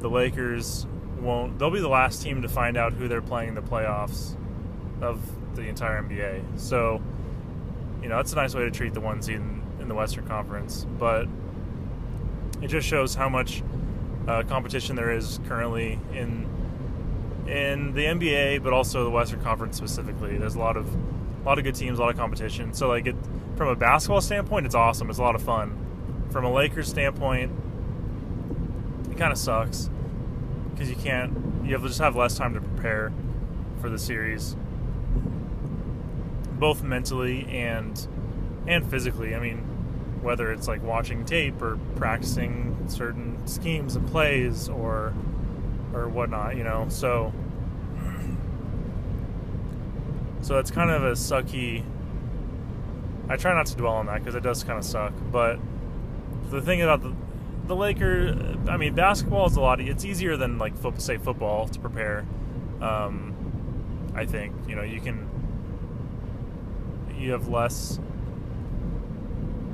the 0.01 0.11
Lakers 0.11 0.87
won't. 1.23 1.59
They'll 1.59 1.71
be 1.71 1.81
the 1.81 1.89
last 1.89 2.23
team 2.23 2.43
to 2.43 2.49
find 2.49 2.77
out 2.77 2.93
who 2.93 3.09
they're 3.09 3.23
playing 3.23 3.51
in 3.51 3.55
the 3.55 3.63
playoffs 3.63 4.37
of 5.01 5.21
the 5.55 5.63
entire 5.63 6.03
NBA. 6.03 6.59
So, 6.59 7.01
you 8.03 8.09
know, 8.09 8.17
that's 8.17 8.33
a 8.33 8.37
nice 8.37 8.55
way 8.55 8.63
to 8.65 8.71
treat 8.71 8.95
the 8.95 9.01
one 9.01 9.23
seed 9.23 9.37
in, 9.37 9.63
in 9.81 9.89
the 9.89 9.95
Western 9.95 10.27
Conference. 10.27 10.87
But 10.99 11.27
it 12.61 12.69
just 12.69 12.87
shows 12.87 13.15
how 13.15 13.29
much 13.29 13.63
uh, 14.29 14.43
competition 14.45 14.97
there 14.97 15.13
is 15.13 15.41
currently 15.47 15.99
in 16.13 16.49
in 17.47 17.93
the 17.95 18.05
NBA, 18.05 18.63
but 18.63 18.73
also 18.73 19.03
the 19.05 19.11
Western 19.11 19.43
Conference 19.43 19.77
specifically. 19.77 20.37
There's 20.37 20.55
a 20.55 20.61
lot 20.61 20.77
of 20.77 20.87
a 20.95 21.45
lot 21.47 21.59
of 21.59 21.65
good 21.65 21.75
teams, 21.75 21.99
a 21.99 22.03
lot 22.03 22.11
of 22.11 22.17
competition. 22.17 22.73
So 22.73 22.89
like 22.89 23.07
it 23.07 23.17
from 23.57 23.69
a 23.69 23.77
basketball 23.77 24.21
standpoint, 24.21 24.67
it's 24.67 24.75
awesome. 24.75 25.11
It's 25.11 25.19
a 25.19 25.23
lot 25.23 25.35
of 25.35 25.43
fun. 25.43 25.79
from 26.31 26.45
a 26.45 26.53
Lakers 26.53 26.89
standpoint, 26.89 27.53
it 29.11 29.19
kind 29.19 29.33
of 29.33 29.39
sucks 29.39 29.91
because 30.83 30.97
you 30.97 31.03
can't. 31.03 31.33
You 31.65 31.75
have 31.75 31.83
just 31.83 32.01
have 32.01 32.17
less 32.17 32.37
time 32.37 32.55
to 32.55 32.61
prepare 32.61 33.13
for 33.81 33.89
the 33.89 33.99
series, 33.99 34.57
both 36.59 36.83
mentally 36.83 37.47
and 37.47 38.07
and 38.67 38.89
physically. 38.91 39.35
I 39.35 39.39
mean, 39.39 39.59
whether 40.23 40.53
it's 40.53 40.67
like 40.67 40.83
watching 40.83 41.25
tape 41.25 41.63
or 41.63 41.79
practicing 41.97 42.77
certain 42.89 43.47
schemes 43.47 43.95
and 43.97 44.09
plays 44.09 44.69
or 44.69 45.15
or 45.95 46.09
whatnot, 46.09 46.57
you 46.57 46.65
know. 46.65 46.87
So 46.89 47.33
so 50.41 50.59
it's 50.59 50.71
kind 50.71 50.91
of 50.91 51.05
a 51.05 51.13
sucky. 51.13 51.85
I 53.29 53.37
try 53.37 53.55
not 53.55 53.67
to 53.67 53.77
dwell 53.77 53.95
on 53.95 54.07
that 54.07 54.19
because 54.19 54.35
it 54.35 54.43
does 54.43 54.65
kind 54.65 54.79
of 54.79 54.85
suck. 54.85 55.13
But 55.31 55.61
the 56.51 56.61
thing 56.61 56.83
about 56.83 57.03
the 57.03 57.15
the 57.67 57.77
Lakers, 57.77 58.57
I 58.69 58.77
mean, 58.77 58.95
basketball 58.95 59.47
is 59.47 59.57
a 59.57 59.61
lot. 59.61 59.81
It's 59.81 60.05
easier 60.05 60.37
than 60.37 60.59
like 60.59 60.75
say 60.99 61.19
football 61.19 61.69
to 61.69 61.79
prepare. 61.79 62.27
Um, 62.81 64.13
I 64.15 64.27
think 64.27 64.55
you 64.69 64.75
know 64.75 64.83
you 64.83 65.01
can. 65.01 65.29
You 67.17 67.33
have 67.33 67.49
less. 67.49 68.01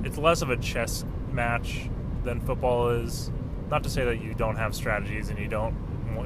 It's 0.05 0.19
less 0.19 0.43
of 0.43 0.51
a 0.51 0.57
chess 0.57 1.05
match 1.33 1.89
than 2.25 2.41
football 2.41 2.91
is. 2.91 3.31
Not 3.71 3.83
to 3.85 3.91
say 3.91 4.05
that 4.05 4.23
you 4.23 4.35
don't 4.35 4.57
have 4.57 4.75
strategies 4.75 5.29
and 5.29 5.39
you 5.39 5.49
don't 5.49 5.75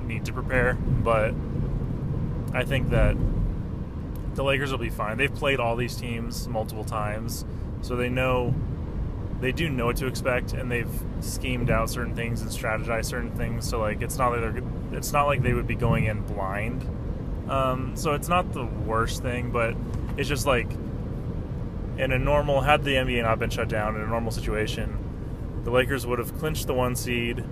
need 0.06 0.24
to 0.26 0.32
prepare, 0.32 0.74
but 0.74 1.34
I 2.54 2.64
think 2.64 2.90
that 2.90 3.16
the 4.34 4.44
Lakers 4.44 4.70
will 4.70 4.78
be 4.78 4.90
fine. 4.90 5.16
They've 5.18 5.34
played 5.34 5.60
all 5.60 5.76
these 5.76 5.96
teams 5.96 6.48
multiple 6.48 6.84
times, 6.84 7.44
so 7.82 7.96
they 7.96 8.08
know 8.08 8.54
they 9.42 9.50
do 9.50 9.68
know 9.68 9.86
what 9.86 9.96
to 9.96 10.06
expect, 10.06 10.52
and 10.52 10.70
they've 10.70 10.88
schemed 11.20 11.68
out 11.68 11.90
certain 11.90 12.14
things 12.14 12.42
and 12.42 12.50
strategized 12.50 13.06
certain 13.06 13.32
things. 13.32 13.68
So 13.68 13.80
like, 13.80 14.00
it's 14.00 14.16
not 14.16 14.30
like 14.30 14.40
they're 14.40 14.62
it's 14.96 15.12
not 15.12 15.26
like 15.26 15.42
they 15.42 15.52
would 15.52 15.66
be 15.66 15.74
going 15.74 16.04
in 16.04 16.22
blind. 16.22 16.88
Um, 17.50 17.96
so 17.96 18.12
it's 18.12 18.28
not 18.28 18.52
the 18.52 18.64
worst 18.64 19.20
thing, 19.20 19.50
but 19.50 19.74
it's 20.16 20.28
just 20.28 20.46
like 20.46 20.70
in 21.98 22.12
a 22.12 22.18
normal 22.18 22.60
had 22.60 22.84
the 22.84 22.92
NBA 22.92 23.22
not 23.22 23.40
been 23.40 23.50
shut 23.50 23.68
down 23.68 23.96
in 23.96 24.02
a 24.02 24.06
normal 24.06 24.30
situation, 24.30 24.96
the 25.64 25.70
Lakers 25.70 26.06
would 26.06 26.20
have 26.20 26.38
clinched 26.38 26.68
the 26.68 26.74
one 26.74 26.94
seed, 26.94 27.44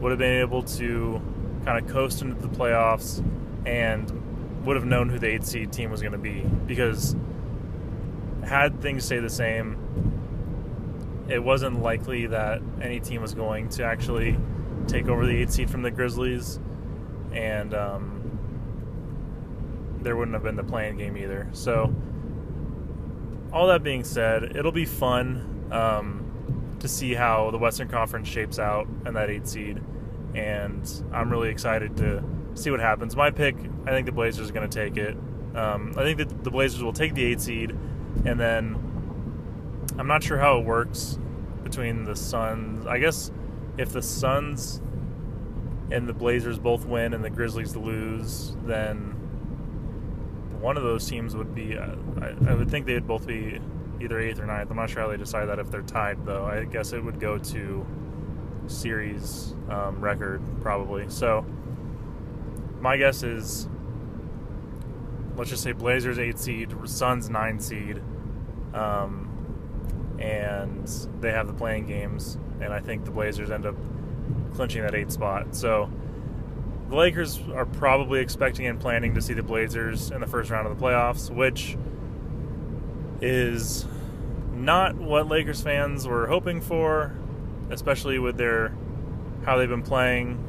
would 0.00 0.10
have 0.10 0.18
been 0.18 0.40
able 0.40 0.64
to 0.64 1.22
kind 1.64 1.82
of 1.82 1.90
coast 1.90 2.22
into 2.22 2.34
the 2.42 2.48
playoffs, 2.48 3.24
and 3.64 4.64
would 4.66 4.74
have 4.74 4.84
known 4.84 5.08
who 5.08 5.18
the 5.18 5.28
eight 5.28 5.44
seed 5.44 5.72
team 5.72 5.92
was 5.92 6.00
going 6.00 6.12
to 6.12 6.18
be 6.18 6.40
because 6.66 7.14
had 8.44 8.80
things 8.80 9.04
stay 9.04 9.20
the 9.20 9.30
same, 9.30 10.05
it 11.28 11.42
wasn't 11.42 11.82
likely 11.82 12.26
that 12.28 12.60
any 12.80 13.00
team 13.00 13.22
was 13.22 13.34
going 13.34 13.68
to 13.70 13.84
actually 13.84 14.38
take 14.86 15.08
over 15.08 15.26
the 15.26 15.36
eight 15.36 15.50
seed 15.50 15.68
from 15.68 15.82
the 15.82 15.90
Grizzlies, 15.90 16.60
and 17.32 17.74
um, 17.74 18.38
there 20.02 20.16
wouldn't 20.16 20.34
have 20.34 20.44
been 20.44 20.56
the 20.56 20.64
play-in 20.64 20.96
game 20.96 21.16
either. 21.16 21.48
So, 21.52 21.94
all 23.52 23.66
that 23.68 23.82
being 23.82 24.04
said, 24.04 24.56
it'll 24.56 24.72
be 24.72 24.84
fun 24.84 25.68
um, 25.72 26.76
to 26.78 26.88
see 26.88 27.14
how 27.14 27.50
the 27.50 27.58
Western 27.58 27.88
Conference 27.88 28.28
shapes 28.28 28.58
out 28.58 28.86
and 29.04 29.16
that 29.16 29.30
eight 29.30 29.48
seed, 29.48 29.82
and 30.34 31.02
I'm 31.12 31.30
really 31.30 31.48
excited 31.48 31.96
to 31.98 32.22
see 32.54 32.70
what 32.70 32.80
happens. 32.80 33.16
My 33.16 33.30
pick, 33.30 33.56
I 33.86 33.90
think 33.90 34.06
the 34.06 34.12
Blazers 34.12 34.50
are 34.50 34.52
going 34.52 34.68
to 34.68 34.74
take 34.74 34.96
it. 34.96 35.16
Um, 35.56 35.94
I 35.96 36.02
think 36.02 36.18
that 36.18 36.44
the 36.44 36.50
Blazers 36.50 36.82
will 36.82 36.92
take 36.92 37.14
the 37.14 37.24
eight 37.24 37.40
seed, 37.40 37.70
and 38.24 38.38
then 38.38 38.85
I'm 39.98 40.06
not 40.06 40.22
sure 40.22 40.38
how 40.38 40.58
it 40.58 40.64
works 40.64 41.18
between 41.62 42.04
the 42.04 42.14
Suns. 42.14 42.86
I 42.86 42.98
guess 42.98 43.30
if 43.78 43.92
the 43.92 44.02
Suns 44.02 44.80
and 45.90 46.08
the 46.08 46.12
Blazers 46.12 46.58
both 46.58 46.84
win 46.84 47.14
and 47.14 47.24
the 47.24 47.30
Grizzlies 47.30 47.76
lose, 47.76 48.56
then 48.64 49.12
one 50.60 50.76
of 50.76 50.82
those 50.82 51.08
teams 51.08 51.36
would 51.36 51.54
be. 51.54 51.76
Uh, 51.76 51.94
I, 52.20 52.50
I, 52.50 52.54
would 52.54 52.70
think 52.70 52.86
they 52.86 52.94
would 52.94 53.06
both 53.06 53.26
be 53.26 53.60
either 54.00 54.18
eighth 54.18 54.40
or 54.40 54.46
ninth. 54.46 54.70
I'm 54.70 54.76
not 54.76 54.90
sure 54.90 55.02
how 55.02 55.08
they 55.08 55.16
decide 55.16 55.46
that 55.46 55.58
if 55.58 55.70
they're 55.70 55.82
tied, 55.82 56.24
though. 56.26 56.44
I 56.44 56.64
guess 56.64 56.92
it 56.92 57.02
would 57.02 57.20
go 57.20 57.38
to 57.38 57.86
series 58.66 59.54
um, 59.70 60.00
record 60.00 60.42
probably. 60.60 61.08
So 61.08 61.46
my 62.80 62.96
guess 62.96 63.22
is 63.22 63.68
let's 65.36 65.50
just 65.50 65.62
say 65.62 65.72
Blazers 65.72 66.18
eight 66.18 66.38
seed, 66.38 66.74
Suns 66.84 67.30
nine 67.30 67.60
seed, 67.60 68.02
um, 68.74 69.25
and 70.18 70.88
they 71.20 71.32
have 71.32 71.46
the 71.46 71.52
play-in 71.52 71.86
games, 71.86 72.38
and 72.60 72.72
I 72.72 72.80
think 72.80 73.04
the 73.04 73.10
Blazers 73.10 73.50
end 73.50 73.66
up 73.66 73.76
clinching 74.54 74.82
that 74.82 74.94
eight 74.94 75.12
spot. 75.12 75.54
So 75.54 75.90
the 76.88 76.96
Lakers 76.96 77.40
are 77.54 77.66
probably 77.66 78.20
expecting 78.20 78.66
and 78.66 78.80
planning 78.80 79.14
to 79.14 79.22
see 79.22 79.34
the 79.34 79.42
Blazers 79.42 80.10
in 80.10 80.20
the 80.20 80.26
first 80.26 80.50
round 80.50 80.66
of 80.66 80.78
the 80.78 80.82
playoffs, 80.82 81.30
which 81.30 81.76
is 83.20 83.86
not 84.54 84.94
what 84.96 85.28
Lakers 85.28 85.60
fans 85.60 86.06
were 86.06 86.26
hoping 86.26 86.60
for, 86.60 87.14
especially 87.70 88.18
with 88.18 88.36
their 88.36 88.74
how 89.44 89.56
they've 89.58 89.68
been 89.68 89.82
playing 89.82 90.42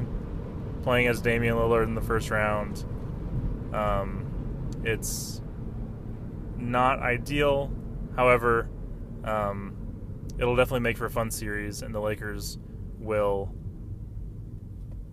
playing 0.84 1.08
as 1.08 1.20
Damian 1.22 1.56
Lillard 1.56 1.84
in 1.84 1.96
the 1.96 2.02
first 2.02 2.30
round. 2.30 2.86
Um, 3.74 4.26
it's 4.84 5.42
not 6.58 7.00
ideal. 7.00 7.72
However, 8.16 8.70
um, 9.28 9.76
it'll 10.40 10.56
definitely 10.56 10.82
make 10.82 10.98
for 10.98 11.06
a 11.06 11.10
fun 11.10 11.30
series, 11.30 11.82
and 11.82 11.94
the 11.94 12.00
Lakers 12.00 12.58
will. 13.00 13.54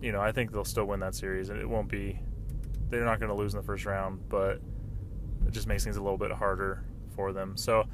You 0.01 0.11
know, 0.11 0.21
I 0.21 0.31
think 0.31 0.51
they'll 0.51 0.65
still 0.65 0.85
win 0.85 0.99
that 0.99 1.15
series, 1.15 1.49
and 1.49 1.59
it 1.59 1.67
won't 1.67 1.89
be. 1.89 2.19
They're 2.89 3.05
not 3.05 3.19
going 3.19 3.29
to 3.29 3.35
lose 3.35 3.53
in 3.53 3.59
the 3.59 3.65
first 3.65 3.85
round, 3.85 4.29
but 4.29 4.59
it 5.47 5.51
just 5.51 5.67
makes 5.67 5.83
things 5.83 5.97
a 5.97 6.01
little 6.01 6.17
bit 6.17 6.31
harder 6.31 6.83
for 7.15 7.33
them. 7.33 7.57
So 7.57 7.85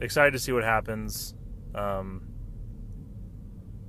excited 0.00 0.32
to 0.32 0.38
see 0.38 0.52
what 0.52 0.64
happens. 0.64 1.34
Um, 1.74 2.22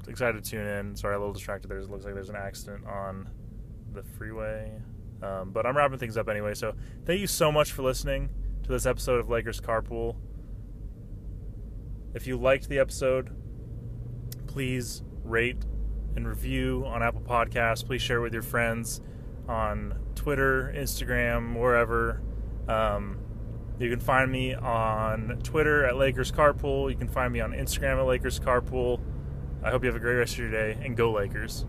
excited 0.07 0.43
to 0.43 0.49
tune 0.49 0.67
in. 0.67 0.95
Sorry, 0.95 1.15
a 1.15 1.19
little 1.19 1.33
distracted 1.33 1.69
there. 1.69 1.81
Looks 1.81 2.05
like 2.05 2.13
there's 2.13 2.29
an 2.29 2.35
accident 2.35 2.85
on 2.85 3.29
the 3.93 4.03
freeway. 4.03 4.71
Um, 5.21 5.51
but 5.51 5.65
I'm 5.65 5.77
wrapping 5.77 5.99
things 5.99 6.17
up 6.17 6.29
anyway. 6.29 6.53
So 6.53 6.73
thank 7.05 7.19
you 7.19 7.27
so 7.27 7.51
much 7.51 7.71
for 7.71 7.83
listening 7.83 8.29
to 8.63 8.69
this 8.69 8.85
episode 8.85 9.19
of 9.19 9.29
Lakers 9.29 9.61
Carpool. 9.61 10.15
If 12.13 12.27
you 12.27 12.37
liked 12.37 12.67
the 12.67 12.79
episode, 12.79 13.29
please 14.47 15.01
rate 15.23 15.63
and 16.15 16.27
review 16.27 16.83
on 16.85 17.01
Apple 17.01 17.21
Podcasts. 17.21 17.85
Please 17.85 18.01
share 18.01 18.19
with 18.19 18.33
your 18.33 18.41
friends 18.41 19.01
on 19.47 19.97
Twitter, 20.15 20.73
Instagram, 20.75 21.57
wherever. 21.57 22.21
Um, 22.67 23.19
you 23.79 23.89
can 23.89 23.99
find 23.99 24.29
me 24.31 24.53
on 24.53 25.39
Twitter 25.41 25.85
at 25.85 25.95
Lakers 25.95 26.31
Carpool. 26.31 26.91
You 26.91 26.97
can 26.97 27.07
find 27.07 27.31
me 27.31 27.39
on 27.39 27.51
Instagram 27.51 27.97
at 27.97 28.05
Lakers 28.05 28.39
Carpool. 28.39 28.99
I 29.63 29.71
hope 29.71 29.83
you 29.83 29.87
have 29.87 29.95
a 29.95 29.99
great 29.99 30.15
rest 30.15 30.33
of 30.33 30.39
your 30.39 30.51
day 30.51 30.77
and 30.83 30.97
go 30.97 31.11
Lakers. 31.11 31.65